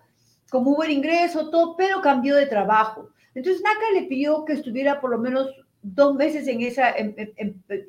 [0.50, 3.10] con muy buen ingreso, todo, pero cambió de trabajo.
[3.36, 5.50] Entonces NACA le pidió que estuviera por lo menos
[5.82, 6.94] dos meses en esa,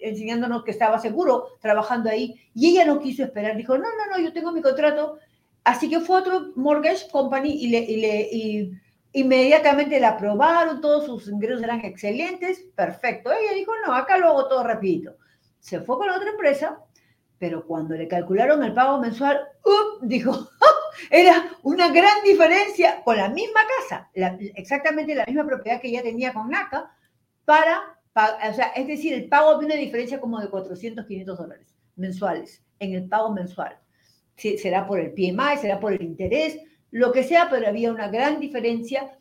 [0.00, 4.22] enseñándonos que estaba seguro trabajando ahí, y ella no quiso esperar, dijo, no, no, no,
[4.22, 5.18] yo tengo mi contrato,
[5.64, 8.72] así que fue otro mortgage company y, le, y, le, y
[9.12, 13.30] inmediatamente la aprobaron, todos sus ingresos eran excelentes, perfecto.
[13.32, 15.16] Ella dijo, no, acá lo hago todo rapidito.
[15.58, 16.78] Se fue con la otra empresa,
[17.38, 19.40] pero cuando le calcularon el pago mensual,
[20.02, 20.48] dijo,
[21.10, 24.10] era una gran diferencia con la misma casa,
[24.54, 26.94] exactamente la misma propiedad que ella tenía con NACA,
[27.50, 27.98] para,
[28.48, 32.62] o sea, es decir, el pago de una diferencia como de 400, 500 dólares mensuales
[32.78, 33.76] en el pago mensual.
[34.36, 36.60] será por el PMI, será por el interés,
[36.92, 39.18] lo que sea, pero había una gran diferencia.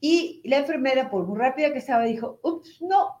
[0.00, 3.20] Y la enfermera, por muy rápida que estaba, dijo, ups, no,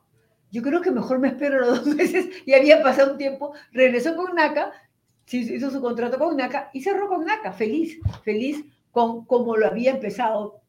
[0.52, 2.28] yo creo que mejor me espero los dos meses.
[2.46, 4.70] Y había pasado un tiempo, regresó con NACA,
[5.32, 9.90] hizo su contrato con NACA y cerró con NACA, feliz, feliz con cómo lo había
[9.90, 10.60] empezado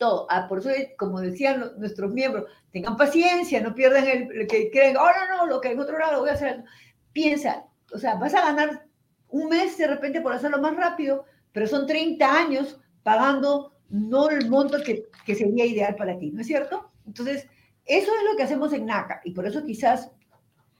[0.00, 0.26] todo.
[0.30, 5.04] Ah, por eso, como decían nuestros miembros, tengan paciencia, no pierdan el, que creen, oh,
[5.04, 6.64] no, no, lo que en otro lado voy a hacer.
[7.12, 8.86] Piensa, o sea, vas a ganar
[9.28, 14.48] un mes de repente por hacerlo más rápido, pero son 30 años pagando no el
[14.48, 16.90] monto que, que sería ideal para ti, ¿no es cierto?
[17.06, 17.46] Entonces,
[17.84, 20.10] eso es lo que hacemos en NACA y por eso quizás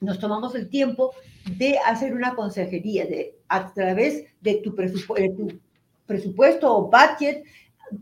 [0.01, 1.13] nos tomamos el tiempo
[1.59, 5.61] de hacer una consejería de, a través de tu, presupuesto, tu
[6.07, 7.45] presupuesto o budget,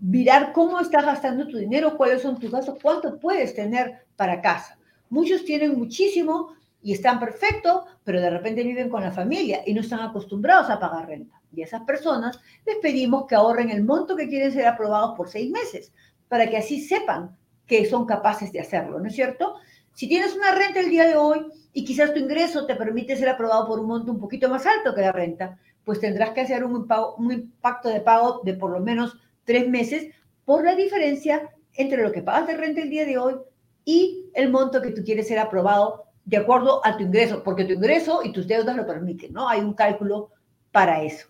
[0.01, 4.79] mirar cómo estás gastando tu dinero, cuáles son tus gastos, cuánto puedes tener para casa.
[5.11, 9.81] Muchos tienen muchísimo y están perfectos, pero de repente viven con la familia y no
[9.81, 11.41] están acostumbrados a pagar renta.
[11.55, 15.29] Y a esas personas les pedimos que ahorren el monto que quieren ser aprobados por
[15.29, 15.93] seis meses,
[16.29, 17.37] para que así sepan
[17.67, 19.57] que son capaces de hacerlo, ¿no es cierto?
[19.93, 23.29] Si tienes una renta el día de hoy y quizás tu ingreso te permite ser
[23.29, 26.65] aprobado por un monto un poquito más alto que la renta, pues tendrás que hacer
[26.65, 26.87] un,
[27.17, 29.19] un impacto de pago de por lo menos
[29.49, 30.13] tres meses
[30.45, 33.35] por la diferencia entre lo que pagas de renta el día de hoy
[33.83, 37.73] y el monto que tú quieres ser aprobado de acuerdo a tu ingreso, porque tu
[37.73, 39.49] ingreso y tus deudas lo permiten, ¿no?
[39.49, 40.33] Hay un cálculo
[40.71, 41.29] para eso.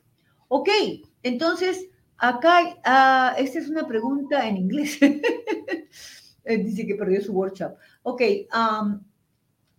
[0.49, 0.69] Ok,
[1.23, 4.99] entonces, acá, uh, esta es una pregunta en inglés.
[6.45, 7.77] Dice que perdió su workshop.
[8.03, 9.01] Ok, um,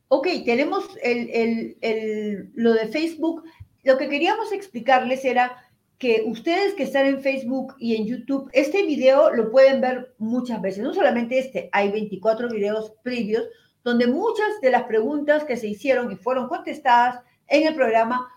[0.08, 3.44] ok, tenemos el, el, el, lo de Facebook.
[3.84, 5.69] Lo que queríamos explicarles era
[6.00, 10.62] que ustedes que están en Facebook y en YouTube, este video lo pueden ver muchas
[10.62, 13.44] veces, no solamente este, hay 24 videos previos
[13.84, 18.28] donde muchas de las preguntas que se hicieron y fueron contestadas en el programa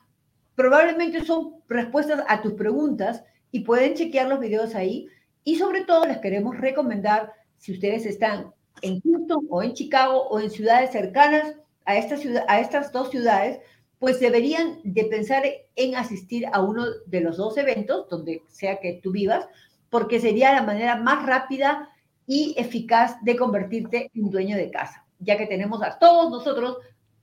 [0.55, 5.09] probablemente son respuestas a tus preguntas y pueden chequear los videos ahí.
[5.45, 10.41] Y sobre todo les queremos recomendar, si ustedes están en Houston o en Chicago o
[10.41, 11.55] en ciudades cercanas
[11.85, 13.61] a, esta ciudad, a estas dos ciudades,
[14.03, 15.45] pues deberían de pensar
[15.77, 19.47] en asistir a uno de los dos eventos, donde sea que tú vivas,
[19.91, 21.89] porque sería la manera más rápida
[22.27, 26.79] y eficaz de convertirte en dueño de casa, ya que tenemos a todos nosotros,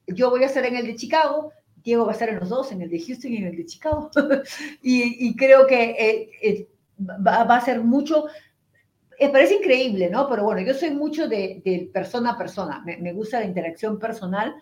[0.07, 1.51] yo voy a estar en el de Chicago,
[1.83, 3.65] Diego va a estar en los dos, en el de Houston y en el de
[3.65, 4.09] Chicago.
[4.81, 8.27] y, creo que eh, eh, va, a ser mucho,
[9.19, 10.29] me parece increíble, ¿no?
[10.29, 14.55] Pero bueno, yo soy mucho de, persona a persona, me, gusta la interacción personal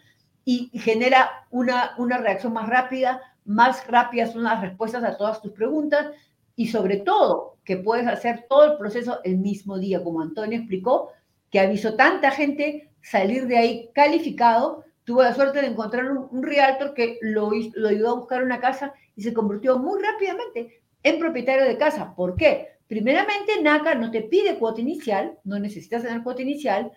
[0.49, 5.51] y genera una, una reacción más rápida, más rápidas son las respuestas a todas tus
[5.51, 6.07] preguntas
[6.55, 11.11] y sobre todo que puedes hacer todo el proceso el mismo día, como Antonio explicó,
[11.51, 16.93] que avisó tanta gente salir de ahí calificado tuvo la suerte de encontrar un, realtor
[16.93, 21.65] que lo, lo ayudó a buscar una casa y se convirtió muy rápidamente en propietario
[21.65, 22.15] de casa.
[22.15, 22.69] ¿Por qué?
[22.87, 26.93] Primeramente, NACA no te pide cuota inicial, no necesitas tener cuota inicial,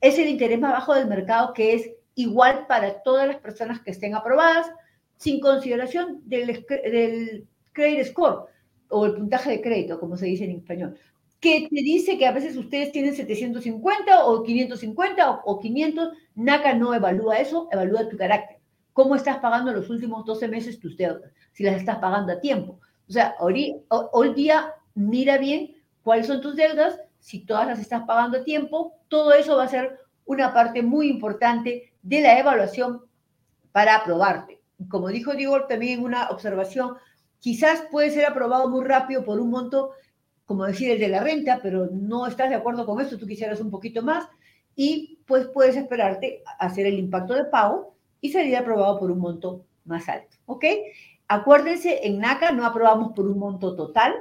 [0.00, 3.90] es el interés más bajo del mercado que es igual para todas las personas que
[3.90, 4.70] estén aprobadas,
[5.16, 8.46] sin consideración del, del credit score
[8.88, 10.98] o el puntaje de crédito, como se dice en español
[11.42, 16.94] que te dice que a veces ustedes tienen 750 o 550 o, 500, NACA no
[16.94, 18.58] evalúa eso, evalúa tu carácter.
[18.92, 21.32] ¿Cómo estás pagando los últimos 12 meses tus deudas?
[21.52, 22.78] Si las estás pagando a tiempo.
[23.08, 28.04] O sea, hoy, hoy día mira bien cuáles son tus deudas, si todas las estás
[28.04, 33.02] pagando a tiempo, todo eso va a ser una parte muy importante de la evaluación
[33.72, 34.60] para aprobarte.
[34.88, 36.96] Como dijo Diego también en una observación,
[37.38, 39.92] quizás puede ser aprobado muy rápido por un monto
[40.44, 43.60] como decir el de la renta, pero no estás de acuerdo con eso, tú quisieras
[43.60, 44.28] un poquito más,
[44.76, 49.18] y pues puedes esperarte a hacer el impacto de pago y sería aprobado por un
[49.18, 50.64] monto más alto, ¿ok?
[51.28, 54.14] Acuérdense, en NACA no aprobamos por un monto total,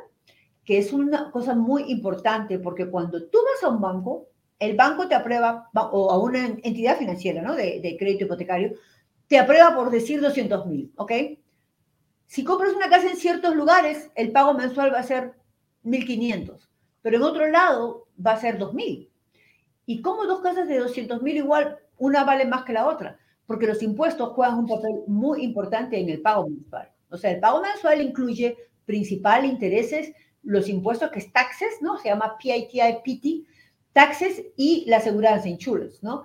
[0.63, 4.27] que es una cosa muy importante, porque cuando tú vas a un banco,
[4.61, 7.55] el banco te aprueba, o a una entidad financiera, ¿no?
[7.55, 8.75] De, de crédito hipotecario,
[9.27, 11.11] te aprueba por decir 200 mil, ¿ok?
[12.27, 15.33] Si compras una casa en ciertos lugares, el pago mensual va a ser
[15.83, 16.69] 1.500,
[17.01, 19.09] pero en otro lado va a ser 2.000.
[19.87, 23.81] ¿Y cómo dos casas de 200.000 igual una vale más que la otra, porque los
[23.81, 26.91] impuestos juegan un papel muy importante en el pago mensual.
[27.09, 28.55] O sea, el pago mensual incluye
[28.85, 31.97] principal, intereses, los impuestos que es taxes, ¿no?
[31.97, 33.50] Se llama PITI, PT,
[33.93, 36.23] taxes y la seguridad insurance, ¿no?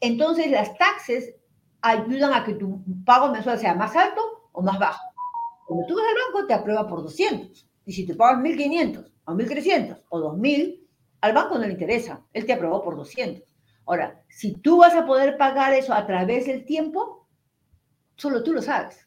[0.00, 1.34] Entonces, las taxes
[1.80, 5.02] ayudan a que tu pago mensual sea más alto o más bajo.
[5.66, 7.68] Cuando tú vas al banco, te aprueba por 200.
[7.86, 10.80] Y si te pagas 1.500 o 1.300 o 2.000,
[11.20, 12.22] al banco no le interesa.
[12.32, 13.42] Él te aprobó por 200.
[13.86, 17.28] Ahora, si tú vas a poder pagar eso a través del tiempo,
[18.16, 19.06] solo tú lo sabes.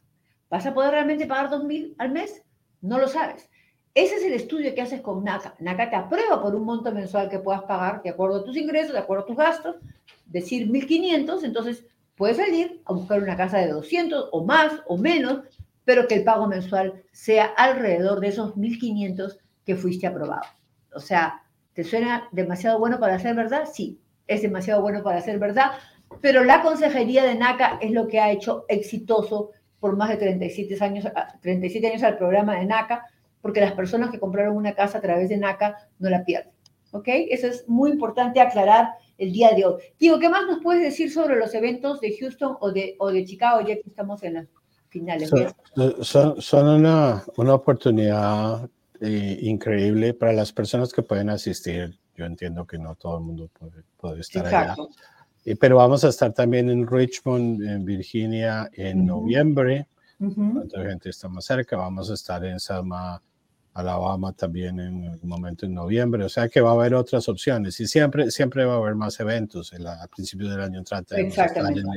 [0.49, 2.43] ¿Vas a poder realmente pagar 2.000 al mes?
[2.81, 3.49] No lo sabes.
[3.97, 5.55] Ese es el estudio que haces con NACA.
[5.57, 8.93] NACA te aprueba por un monto mensual que puedas pagar de acuerdo a tus ingresos,
[8.93, 9.77] de acuerdo a tus gastos,
[10.27, 11.83] decir 1.500, entonces
[12.15, 15.39] puedes salir a buscar una casa de 200 o más o menos,
[15.83, 20.45] pero que el pago mensual sea alrededor de esos 1.500 que fuiste aprobado.
[20.93, 21.41] O sea,
[21.73, 23.63] ¿te suena demasiado bueno para ser verdad?
[23.65, 25.71] Sí, es demasiado bueno para ser verdad,
[26.21, 30.83] pero la consejería de NACA es lo que ha hecho exitoso por más de 37
[30.83, 31.05] años,
[31.41, 33.03] 37 años al programa de NACA,
[33.47, 36.51] porque las personas que compraron una casa a través de NACA no la pierden.
[36.91, 37.07] ¿Ok?
[37.07, 39.81] Eso es muy importante aclarar el día de hoy.
[39.97, 43.23] Digo, ¿qué más nos puedes decir sobre los eventos de Houston o de, o de
[43.23, 44.47] Chicago, ya que estamos en las
[44.89, 45.31] finales?
[46.01, 48.69] Son, son, una, una, oportunidad
[48.99, 51.97] eh, increíble para las personas que pueden asistir.
[52.17, 54.89] Yo entiendo que no todo el mundo puede, puede estar Exacto.
[54.89, 59.87] allá pero vamos a estar también en Richmond, en Virginia, en noviembre.
[60.17, 61.77] Cuánta gente está más cerca.
[61.77, 63.21] Vamos a estar en Selma,
[63.77, 66.23] Alabama también en algún momento en noviembre.
[66.23, 69.19] O sea que va a haber otras opciones y siempre, siempre va a haber más
[69.19, 69.71] eventos.
[69.73, 71.31] En a principios del año entrante en,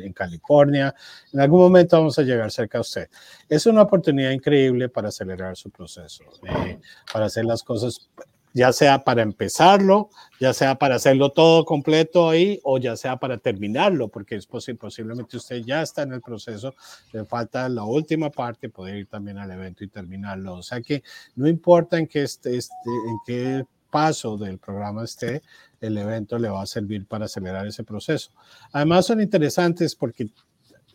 [0.04, 0.94] en, California.
[1.32, 3.08] En algún momento vamos a llegar cerca a usted.
[3.48, 6.78] Es una oportunidad increíble para acelerar su proceso, eh,
[7.10, 8.10] para hacer las cosas
[8.52, 13.38] ya sea para empezarlo, ya sea para hacerlo todo completo ahí o ya sea para
[13.38, 16.74] terminarlo, porque es posible, posiblemente usted ya está en el proceso,
[17.12, 20.54] le falta la última parte, poder ir también al evento y terminarlo.
[20.54, 21.02] O sea que
[21.36, 25.42] no importa en qué, este, en qué paso del programa esté,
[25.80, 28.30] el evento le va a servir para acelerar ese proceso.
[28.72, 30.30] Además son interesantes porque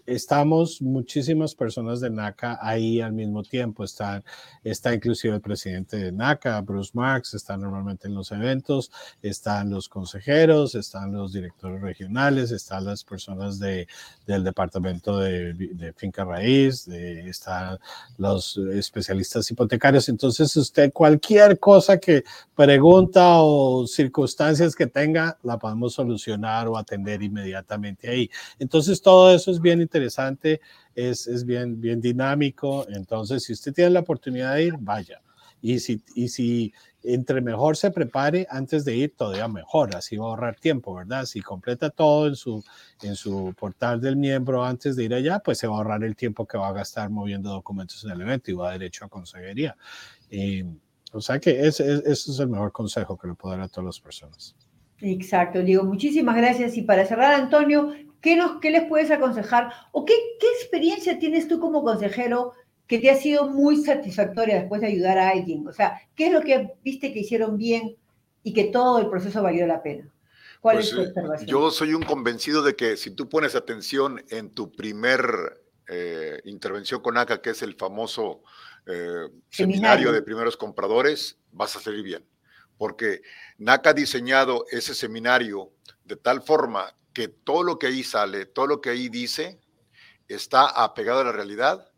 [0.06, 3.84] estamos muchísimas personas de NACA ahí al mismo tiempo.
[3.84, 4.24] Están,
[4.64, 8.92] está inclusive el presidente de NACA, Bruce Marks, está normalmente en los eventos,
[9.22, 13.88] están los consejeros, están los directores regionales, están las personas de,
[14.28, 17.80] del departamento de, de finca raíz, de, están
[18.18, 20.08] los especialistas hipotecarios.
[20.10, 22.24] Entonces, usted cualquier cosa que
[22.56, 28.30] pregunta o circunstancias que tenga, la podemos solucionar o atender inmediatamente ahí.
[28.60, 30.62] Entonces, todo eso es bien interesante interesante,
[30.94, 32.86] es, es bien, bien dinámico.
[32.90, 35.22] Entonces, si usted tiene la oportunidad de ir, vaya.
[35.62, 40.26] Y si, y si entre mejor se prepare antes de ir, todavía mejor, así va
[40.26, 41.26] a ahorrar tiempo, ¿verdad?
[41.26, 42.64] Si completa todo en su,
[43.02, 46.16] en su portal del miembro antes de ir allá, pues se va a ahorrar el
[46.16, 49.76] tiempo que va a gastar moviendo documentos en el evento y va derecho a consejería.
[51.14, 53.86] o sea que ese, ese, es el mejor consejo que le puedo dar a todas
[53.86, 54.56] las personas.
[55.00, 55.84] Exacto, Diego.
[55.84, 56.78] Muchísimas gracias.
[56.78, 59.72] Y para cerrar, Antonio, ¿qué, nos, qué les puedes aconsejar?
[59.92, 62.54] ¿O qué, qué experiencia tienes tú como consejero
[62.88, 65.68] que te ha sido muy satisfactoria después de ayudar a alguien?
[65.68, 67.96] O sea, ¿qué es lo que viste que hicieron bien
[68.44, 70.12] y que todo el proceso valió la pena?
[70.62, 71.50] ¿Cuál pues, es tu eh, observación?
[71.50, 77.02] Yo soy un convencido de que si tú pones atención en tu primer eh, intervención
[77.02, 78.42] con ACA, que es el famoso
[78.88, 79.50] eh, seminario.
[79.50, 82.26] seminario de primeros compradores, vas a salir bien
[82.78, 83.22] porque
[83.58, 85.72] NACA ha diseñado ese seminario
[86.04, 89.58] de tal forma que todo lo que ahí sale, todo lo que ahí dice,
[90.28, 91.90] está apegado a la realidad.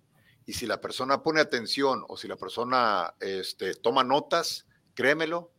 [0.45, 5.51] Y si la persona pone atención o si la persona este, toma notas, créemelo,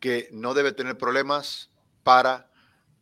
[0.00, 1.70] que no debe tener problemas
[2.02, 2.50] para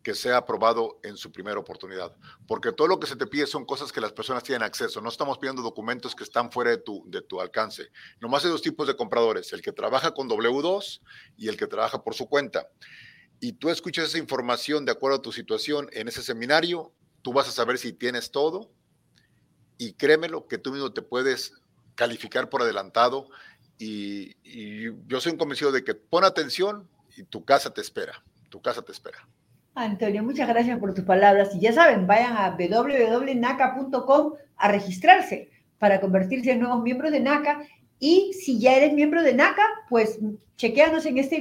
[0.04, 2.16] que sea aprobado en su primera oportunidad.
[2.46, 5.00] Porque todo lo que se te pide son cosas que las personas tienen acceso.
[5.00, 7.90] No estamos pidiendo documentos que están fuera de tu, de tu alcance.
[8.20, 11.00] Nomás hay dos tipos de compradores, el que trabaja con W2
[11.36, 12.68] y el que trabaja por su cuenta.
[13.44, 17.48] Y tú escuchas esa información de acuerdo a tu situación en ese seminario, tú vas
[17.48, 18.70] a saber si tienes todo
[19.78, 21.52] y créemelo que tú mismo te puedes
[21.96, 23.26] calificar por adelantado
[23.78, 28.22] y, y yo soy un convencido de que pon atención y tu casa te espera,
[28.48, 29.28] tu casa te espera.
[29.74, 31.52] Antonio, muchas gracias por tus palabras.
[31.56, 37.66] Y ya saben, vayan a www.naca.com a registrarse para convertirse en nuevos miembros de NACA.
[37.98, 40.20] Y si ya eres miembro de NACA, pues
[40.56, 41.34] chequeanos en esta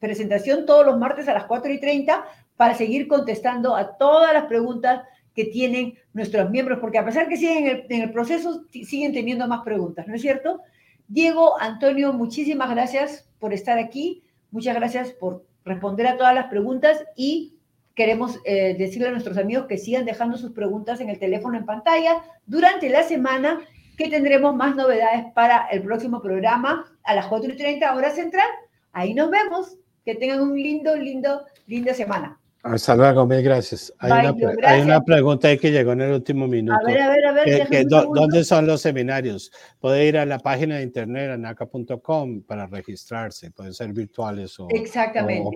[0.00, 2.24] presentación todos los martes a las 4 y 30
[2.56, 5.02] para seguir contestando a todas las preguntas
[5.34, 9.62] que tienen nuestros miembros, porque a pesar que siguen en el, proceso, siguen teniendo más
[9.62, 10.60] preguntas, ¿no es cierto?
[11.06, 14.24] Diego, Antonio, muchísimas gracias por estar aquí.
[14.50, 17.54] Muchas gracias por responder a todas las preguntas y
[17.94, 21.66] queremos eh, decirle a nuestros amigos que sigan dejando sus preguntas en el teléfono en
[21.66, 23.60] pantalla durante la semana,
[23.96, 28.48] que tendremos más novedades para el próximo programa a las 4 y 30 hora central.
[28.92, 29.78] Ahí nos vemos.
[30.08, 32.40] Que tengan un lindo, lindo, linda semana.
[32.62, 33.92] Hasta luego, mil gracias.
[33.98, 34.84] Hay, Bye, una, hay gracias.
[34.86, 36.80] una pregunta ahí que llegó en el último minuto.
[36.80, 37.68] A ver, a ver, a ver.
[37.68, 38.10] que- do-.
[38.14, 39.52] ¿Dónde son los seminarios?
[39.78, 43.50] Puede ir a la página de internet anaca.com para registrarse.
[43.50, 44.66] Pueden ser virtuales o,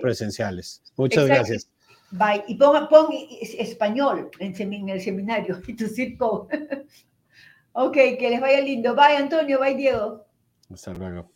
[0.02, 0.82] presenciales.
[0.98, 1.70] Muchas gracias.
[2.10, 2.44] Bye.
[2.46, 3.06] Y pon, pon
[3.40, 6.46] es- español en, el seminario tu circo.
[7.72, 8.94] ok, que les vaya lindo.
[8.94, 9.60] Bye, Antonio.
[9.60, 10.26] Bye, Diego.
[10.70, 11.31] Hasta luego.